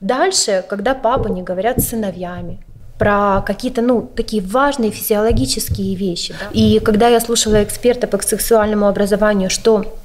[0.00, 2.60] Дальше, когда папы не говорят с сыновьями,
[3.00, 6.34] про какие-то, ну, такие важные физиологические вещи.
[6.38, 6.50] Да?
[6.52, 9.96] И когда я слушала эксперта по сексуальному образованию, что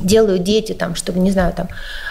[0.00, 1.68] делают дети, там, чтобы, не знаю, там,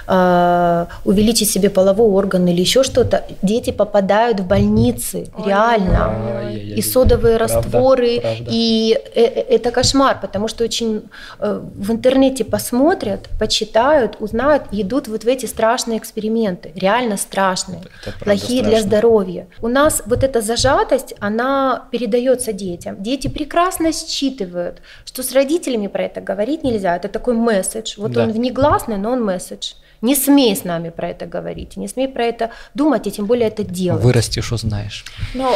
[0.08, 6.42] э, увеличить себе половой орган или еще что-то, дети попадают в больницы, Ой, реально.
[6.46, 8.46] Ой, и содовые правда, растворы, правда.
[8.50, 11.04] и э, э, это кошмар, потому что очень
[11.40, 17.82] э, в интернете посмотрят, почитают, узнают, идут вот в эти страшные эксперименты, реально страшные,
[18.20, 18.70] плохие страшно.
[18.70, 19.48] для здоровья.
[19.62, 22.96] У нас вот эта зажатость, она передается детям.
[23.00, 27.94] Дети прекрасно считывают, что с родителями про это говорить нельзя, это такой месседж.
[27.98, 28.24] Вот Да.
[28.24, 29.74] он внегласный, но он месседж.
[30.02, 33.50] Не смей с нами про это говорить, не смей про это думать, и тем более
[33.50, 34.04] это делать.
[34.04, 35.06] Вырастешь, узнаешь.
[35.36, 35.54] Ну,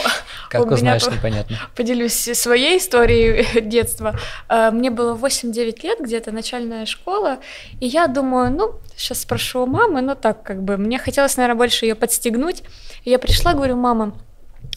[0.52, 1.58] Как узнаешь, по- непонятно.
[1.76, 4.14] поделюсь своей историей детства.
[4.48, 7.38] Э, Мне было 8-9 лет, где-то начальная школа,
[7.82, 11.58] и я думаю, ну, сейчас спрошу у мамы, ну так как бы, мне хотелось, наверное,
[11.58, 12.62] больше ее подстегнуть.
[13.04, 14.14] И я пришла, говорю, мама,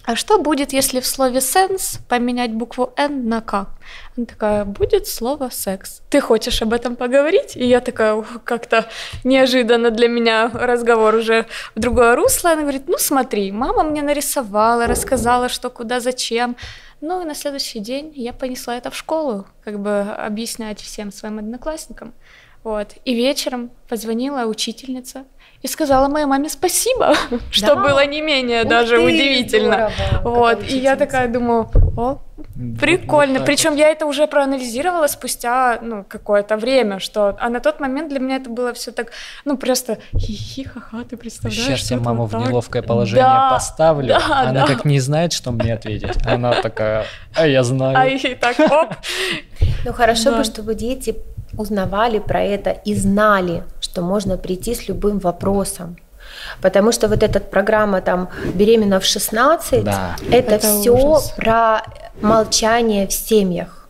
[0.09, 3.66] а что будет, если в слове «сенс» поменять букву «н» на «к»?
[4.16, 6.00] Она такая, будет слово «секс».
[6.09, 7.56] Ты хочешь об этом поговорить?
[7.56, 8.86] И я такая, как-то
[9.22, 12.52] неожиданно для меня разговор уже в другое русло.
[12.52, 16.56] Она говорит, ну смотри, мама мне нарисовала, рассказала, что куда, зачем.
[17.02, 21.38] Ну и на следующий день я понесла это в школу, как бы объяснять всем своим
[21.38, 22.14] одноклассникам.
[22.64, 22.94] Вот.
[23.04, 25.26] И вечером позвонила учительница
[25.61, 27.14] и сказала моей маме спасибо,
[27.50, 27.82] что Да.
[27.82, 29.90] было не менее Ух даже ты, удивительно.
[30.20, 30.62] здорово, Вот.
[30.70, 33.38] И я такая думаю, о, Вот Прикольно.
[33.38, 33.78] так Причем вот.
[33.80, 37.36] я это уже проанализировала спустя ну, какое-то время, что.
[37.40, 39.11] А на тот момент для меня это было все так,
[39.44, 41.64] ну просто хихи, ха-ха, ты представляешь?
[41.64, 42.48] Сейчас что я маму вот в так?
[42.48, 44.09] неловкое положение Да, поставлю.
[44.09, 44.66] да, Она да.
[44.66, 46.24] как не знает, что мне ответить.
[46.24, 47.04] Она такая,
[47.34, 47.96] а я знаю.
[47.98, 48.94] А и так, оп.
[49.84, 51.16] Ну хорошо бы, чтобы дети
[51.56, 53.64] узнавали про это и знали,
[53.99, 55.96] что можно прийти с любым вопросом.
[56.62, 60.16] Потому что вот эта программа там «Беременна в 16» Да.
[60.30, 61.34] это, Это все ужас.
[61.36, 61.82] про
[62.20, 63.88] молчание в семьях.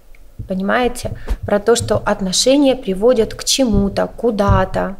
[0.48, 1.11] Понимаете?
[1.42, 4.96] Про то, что отношения приводят к чему-то, куда-то.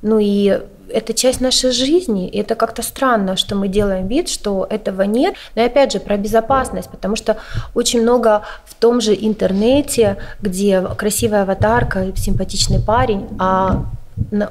[0.00, 4.66] Ну и это часть нашей жизни, и это как-то странно, что мы делаем вид, что
[4.70, 5.34] этого нет.
[5.54, 7.36] Но и опять же про безопасность, потому что
[7.74, 13.84] очень много в том же интернете, где красивая аватарка, симпатичный парень, а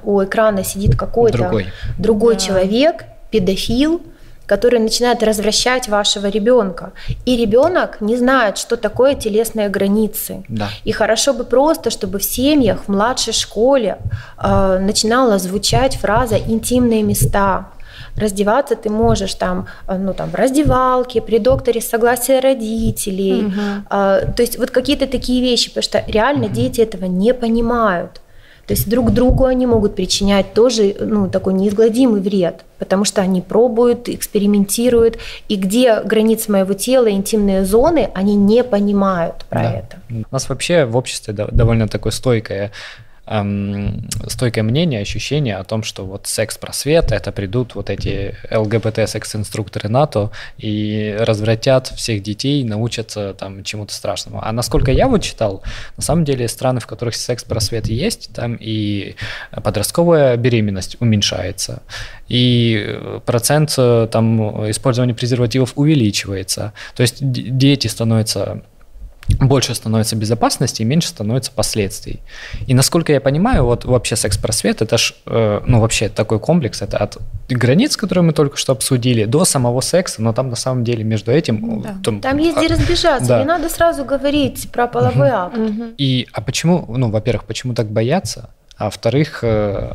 [0.03, 1.67] у экрана сидит какой-то Другой.
[1.97, 2.39] другой Да.
[2.39, 4.01] человек, педофил,
[4.45, 6.91] который начинает развращать вашего ребенка.
[7.25, 10.43] И ребенок не знает, что такое телесные границы.
[10.47, 10.69] Да.
[10.83, 13.97] И хорошо бы просто, чтобы в семьях, в младшей школе
[14.37, 17.69] э, начинала звучать фраза «интимные места».
[18.17, 23.41] Раздеваться ты можешь там, э, ну, там в раздевалке, при докторе с согласия родителей.
[23.41, 23.85] Мгм.
[23.89, 28.21] А, то есть вот какие-то такие вещи, потому что реально дети этого не понимают.
[28.67, 33.41] То есть друг другу они могут причинять тоже ну, такой неизгладимый вред, потому что они
[33.41, 39.71] пробуют, экспериментируют, и где границы моего тела, интимные зоны, они не понимают про Да.
[39.73, 39.97] это.
[40.09, 42.71] У нас вообще в обществе дов- довольно такое стойкое
[43.27, 50.31] эм, стойкое мнение, ощущение о том, что вот секс-просвет, это придут вот эти ЛГБТ-секс-инструкторы НАТО
[50.57, 54.39] и развратят всех детей, научатся там чему-то страшному.
[54.43, 55.63] А насколько я вот читал,
[55.97, 59.15] на самом деле страны, в которых секс-просвет есть, там и
[59.63, 61.81] подростковая беременность уменьшается,
[62.27, 66.73] и процент э, там использования презервативов увеличивается.
[66.95, 68.63] То есть дети становятся
[69.39, 72.19] больше становится безопасности и меньше становится последствий.
[72.67, 76.97] И насколько я понимаю, вот вообще секс-просвет, это ж, э, ну вообще такой комплекс, это
[76.97, 77.17] от
[77.49, 81.31] границ, которые мы только что обсудили, до самого секса, но там на самом деле между
[81.31, 81.81] этим...
[81.81, 81.95] Да.
[82.03, 83.39] там- Там есть а- где разбежаться, да.
[83.39, 85.57] не надо сразу говорить про половой акт.
[85.57, 85.93] Мгм.
[85.97, 89.93] И, а почему, ну, во-первых, почему так бояться, а во-вторых, э,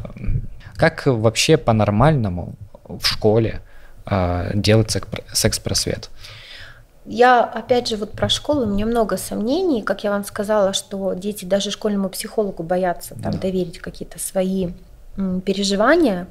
[0.77, 2.55] как вообще по-нормальному
[2.89, 3.61] в школе
[4.07, 6.11] э, делать сек- секс-просвет?
[7.07, 9.83] Я, опять же, вот про школу, у меня много сомнений.
[9.83, 13.39] Как я вам сказала, что дети даже школьному психологу боятся там, Да.
[13.39, 14.71] доверить какие-то свои
[15.17, 16.27] м, переживания.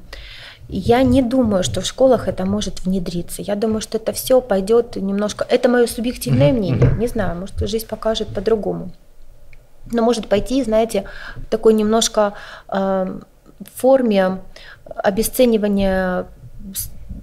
[0.68, 3.42] Я не думаю, что в школах это может внедриться.
[3.42, 5.44] Я думаю, что это все пойдет немножко...
[5.48, 6.90] Это мое субъективное Мгм, мнение.
[6.96, 8.90] Не знаю, может, жизнь покажет по-другому.
[9.92, 11.04] Но может пойти, знаете,
[11.36, 12.34] в такой немножко
[12.68, 13.18] э,
[13.74, 14.38] форме
[14.84, 16.26] обесценивания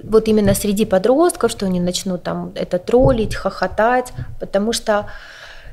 [0.04, 5.08] вот именно среди подростков, что они начнут там это троллить, хохотать, потому что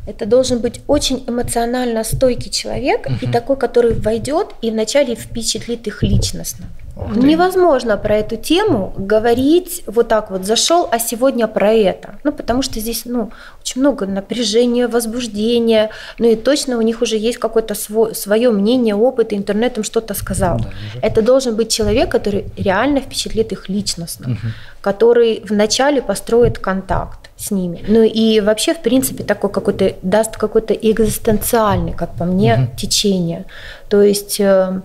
[0.07, 3.33] это должен быть очень эмоционально стойкий человек и Мгм.
[3.33, 6.67] такой, который войдет и вначале впечатлит их личностно.
[6.97, 12.14] Невозможно про эту тему говорить вот так вот, зашел, а сегодня про это.
[12.22, 13.30] Ну, потому что здесь, ну,
[13.61, 19.32] очень много напряжения, возбуждения, ну и точно у них уже есть какое-то свое мнение, опыт,
[19.32, 20.59] и интернет им что-то сказал.
[20.59, 20.70] Да.
[21.03, 24.53] Это должен быть человек, который реально впечатлит их личностно, Мгм.
[24.80, 27.84] который вначале построит контакт с ними.
[27.88, 32.76] Ну и вообще, в принципе, такой какой-то даст какой-то экзистенциальный, как по мне, Мгм.
[32.76, 33.47] течение.
[33.88, 34.80] То есть э,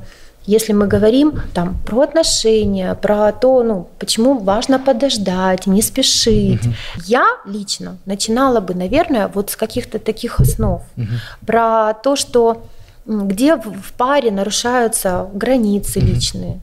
[0.49, 6.75] если мы говорим там про отношения, про то, ну, почему важно подождать, не спешить, Мгм.
[7.05, 11.19] я лично начинала бы, наверное, вот с каких-то таких основ Мгм.
[11.45, 12.63] про то, что
[13.05, 16.07] где в паре нарушаются границы Мгм.
[16.07, 16.59] личные.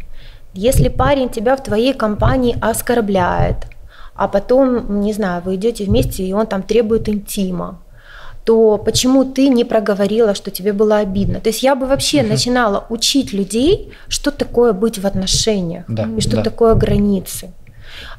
[0.54, 3.56] Если парень тебя в твоей компании оскорбляет,
[4.16, 7.78] а потом, не знаю, вы идете вместе, и он там требует интима,
[8.46, 11.40] то почему ты не проговорила, что тебе было обидно?
[11.40, 12.28] То есть я бы вообще угу.
[12.28, 16.42] начинала учить людей, что такое быть в отношениях да, и что да.
[16.42, 17.50] такое границы.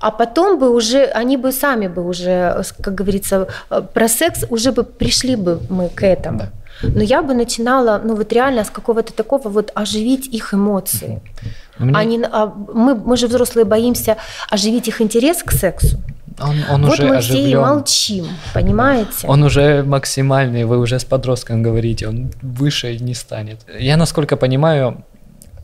[0.02, 4.72] А потом бы уже, они бы сами бы уже, как говорится, э, про секс уже
[4.72, 6.40] бы пришли бы мы к этому.
[6.40, 6.50] Да.
[6.82, 11.22] Но я бы начинала, ну вот реально с какого-то такого вот оживить их эмоции.
[11.80, 11.98] Мне...
[11.98, 14.18] Они, а мы, мы же взрослые боимся
[14.50, 15.98] оживить их интерес к сексу.
[16.40, 17.44] Он, он вот уже мы оживлен.
[17.44, 19.28] все и молчим, понимаете?
[19.28, 23.62] Он уже максимальный, вы уже с подростком говорите, он выше не станет.
[23.80, 25.04] Я, насколько понимаю,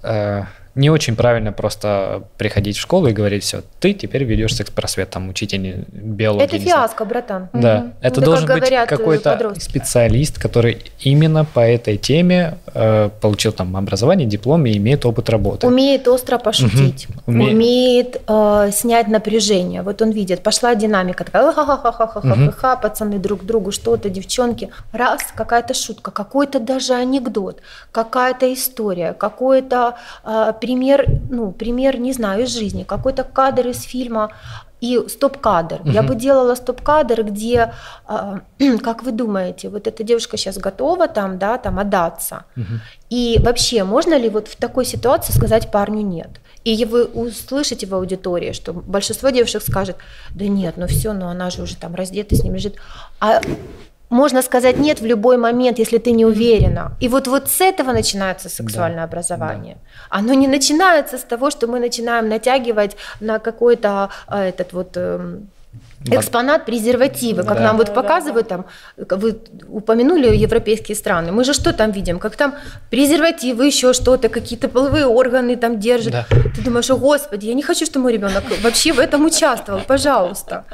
[0.02, 0.44] э,
[0.76, 5.30] не очень правильно просто приходить в школу и говорить, все, ты теперь ведешь секс-просвет, там,
[5.30, 6.46] учитель биологии.
[6.46, 7.50] Это фиаско, братан.
[7.54, 7.94] Да, угу.
[8.02, 9.64] это ну, должен быть э, какой-то подростки.
[9.64, 15.68] специалист, который именно по этой теме э, получил там образование, диплом и имеет опыт работы.
[15.68, 17.34] Умеет остро пошутить, угу.
[17.34, 19.84] умеет, умеет э, снять напряжение.
[19.84, 22.82] Вот он видит, пошла динамика, такая, ха-ха-ха-ха-ха-ха, угу.
[22.82, 24.70] пацаны друг другу что-то, девчонки.
[24.92, 27.62] Раз, какая-то шутка, какой-то даже анекдот,
[27.92, 34.30] какая-то история, какой-то э, пример, ну, пример, не знаю, из жизни, какой-то кадр из фильма
[34.80, 35.82] и стоп-кадр.
[35.82, 35.92] Угу.
[35.92, 37.74] Я бы делала стоп-кадр, где,
[38.08, 38.40] э,
[38.84, 42.46] как вы думаете, вот эта девушка сейчас готова там, да, там отдаться.
[42.56, 42.80] Угу.
[43.10, 46.30] И вообще, можно ли вот в такой ситуации сказать парню нет?
[46.64, 49.98] И вы услышите в аудитории, что большинство девушек скажет,
[50.30, 52.76] да нет, ну все, ну она же уже там раздета, с ним лежит.
[53.20, 53.42] А
[54.14, 56.92] можно сказать нет в любой момент, если ты не уверена.
[57.02, 59.04] И вот, вот с этого начинается сексуальное да.
[59.04, 59.76] образование.
[59.76, 60.20] Да.
[60.20, 64.98] Оно не начинается с того, что мы начинаем натягивать на какой-то э, этот вот
[66.06, 67.64] экспонат презервативы, как да.
[67.64, 68.66] нам вот показывают там,
[68.98, 69.38] вы
[69.68, 72.56] упомянули европейские страны, мы же что там видим, как там
[72.90, 76.12] презервативы, еще что-то, какие-то половые органы там держат.
[76.12, 76.26] Да.
[76.56, 80.66] Ты думаешь, о господи, я не хочу, чтобы мой ребенок вообще в этом участвовал, пожалуйста.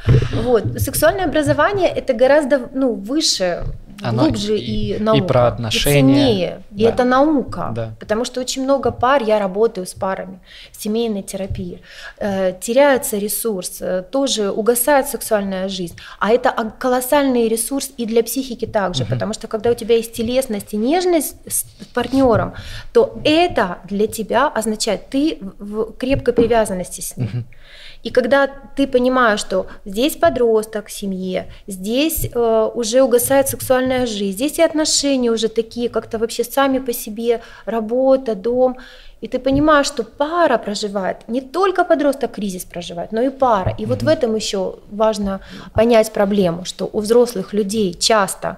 [0.44, 0.64] Вот.
[0.78, 3.64] Сексуальное образование это гораздо ну, выше
[4.02, 5.24] оно глубже и, и наука.
[5.24, 6.00] И про отношения.
[6.00, 6.64] И ценнее.
[6.70, 6.84] Да.
[6.84, 7.72] И это наука.
[7.76, 7.96] Да.
[8.00, 10.40] Потому что очень много пар, я работаю с парами,
[10.72, 11.82] семейной терапии.
[12.18, 15.98] Э, теряется ресурс, э, тоже угасает сексуальная жизнь.
[16.20, 19.04] А это колоссальный ресурс и для психики также.
[19.04, 19.12] Угу.
[19.12, 22.54] Потому что когда у тебя есть телесность и нежность с партнером,
[22.94, 27.28] то это для тебя означает, ты в крепкой привязанности с ним.
[27.28, 27.44] Угу.
[28.04, 34.38] И когда ты понимаешь, что здесь подросток в семье, здесь э, уже угасает сексуальная жизнь,
[34.38, 38.78] здесь и отношения уже такие, как-то вообще сами по себе, работа, дом,
[39.22, 43.76] и ты понимаешь, что пара проживает, не только подросток кризис проживает, но и пара.
[43.78, 43.88] И mm-hmm.
[43.88, 45.42] вот в этом еще важно
[45.74, 48.58] понять проблему, что у взрослых людей часто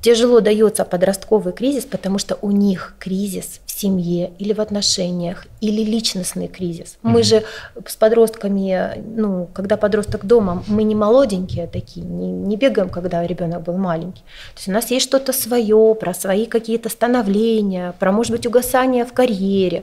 [0.00, 5.82] тяжело дается подростковый кризис, потому что у них кризис в семье или в отношениях, или
[5.82, 6.96] личностный кризис.
[7.02, 7.10] Mm-hmm.
[7.10, 7.44] Мы же
[7.86, 13.62] с подростками, ну, когда подросток дома, мы не молоденькие такие, не, не бегаем, когда ребенок
[13.62, 14.20] был маленький.
[14.20, 19.04] То есть у нас есть что-то свое, про свои какие-то становления, про, может быть, угасание
[19.04, 19.82] в карьере,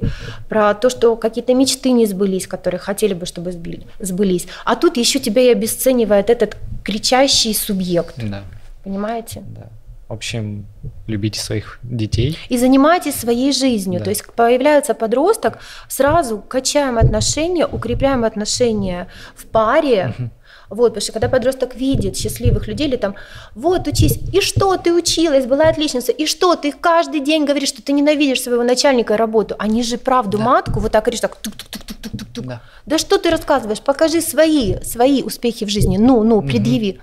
[0.50, 4.48] про то, что какие-то мечты не сбылись, которые хотели бы, чтобы сбылись.
[4.66, 8.16] А тут еще тебя и обесценивает этот кричащий субъект.
[8.18, 8.44] Да.
[8.84, 9.44] Понимаете?
[9.48, 9.70] Да
[10.10, 10.66] в общем,
[11.06, 12.38] любите своих детей.
[12.48, 14.00] И занимайтесь своей жизнью.
[14.00, 14.06] Да.
[14.06, 20.14] То есть появляется подросток, сразу качаем отношения, укрепляем отношения в паре.
[20.18, 20.30] Угу.
[20.70, 23.16] Вот, потому что когда подросток видит счастливых людей, или там,
[23.56, 27.82] вот, учись, и что ты училась, была отличница, и что ты каждый день говоришь, что
[27.82, 30.44] ты ненавидишь своего начальника и работу, они же правду да.
[30.44, 32.62] матку вот так говоришь, так, тук тук тук тук тук тук тук да.
[32.86, 36.92] да что ты рассказываешь, покажи свои, свои успехи в жизни, ну, ну, предъяви.
[36.92, 37.02] Угу.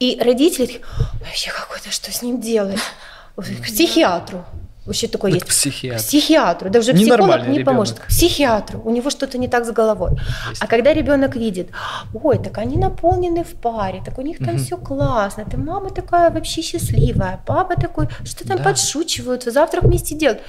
[0.00, 0.82] И родители такие,
[1.20, 2.80] вообще какой-то, что с ним делать?
[3.36, 4.44] К психиатру.
[4.86, 5.46] Вообще такой есть.
[5.46, 6.68] К психиатру.
[6.68, 7.64] Даже психолог не ребенок.
[7.64, 7.98] поможет.
[8.00, 8.82] К психиатру.
[8.84, 10.12] У него что-то не так с головой.
[10.50, 10.62] Есть.
[10.62, 11.70] А когда ребенок видит,
[12.12, 14.58] ой, так они наполнены в паре, так у них там угу.
[14.58, 18.64] все классно, ты мама такая вообще счастливая, папа такой, что там да.
[18.64, 20.42] подшучивают, завтрак вместе делают.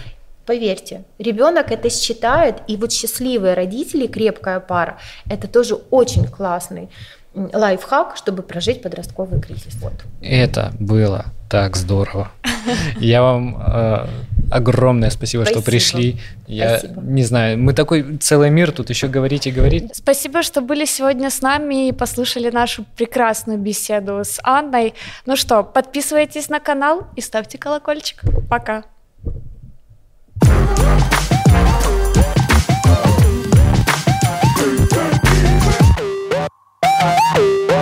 [0.45, 6.89] Поверьте, ребенок это считает, и вот счастливые родители, крепкая пара, это тоже очень классный
[7.35, 9.75] лайфхак, чтобы прожить подростковый кризис.
[9.81, 9.93] Вот.
[10.21, 12.31] Это было так здорово.
[12.99, 14.07] Я вам э,
[14.49, 16.17] огромное спасибо, спасибо, что пришли.
[16.47, 17.01] Я спасибо.
[17.01, 19.95] не знаю, мы такой целый мир тут еще говорить и говорить.
[19.95, 24.93] Спасибо, что были сегодня с нами и послушали нашу прекрасную беседу с Анной.
[25.25, 28.21] Ну что, подписывайтесь на канал и ставьте колокольчик.
[28.49, 28.83] Пока.
[30.37, 31.34] thank you
[37.07, 37.74] Oh!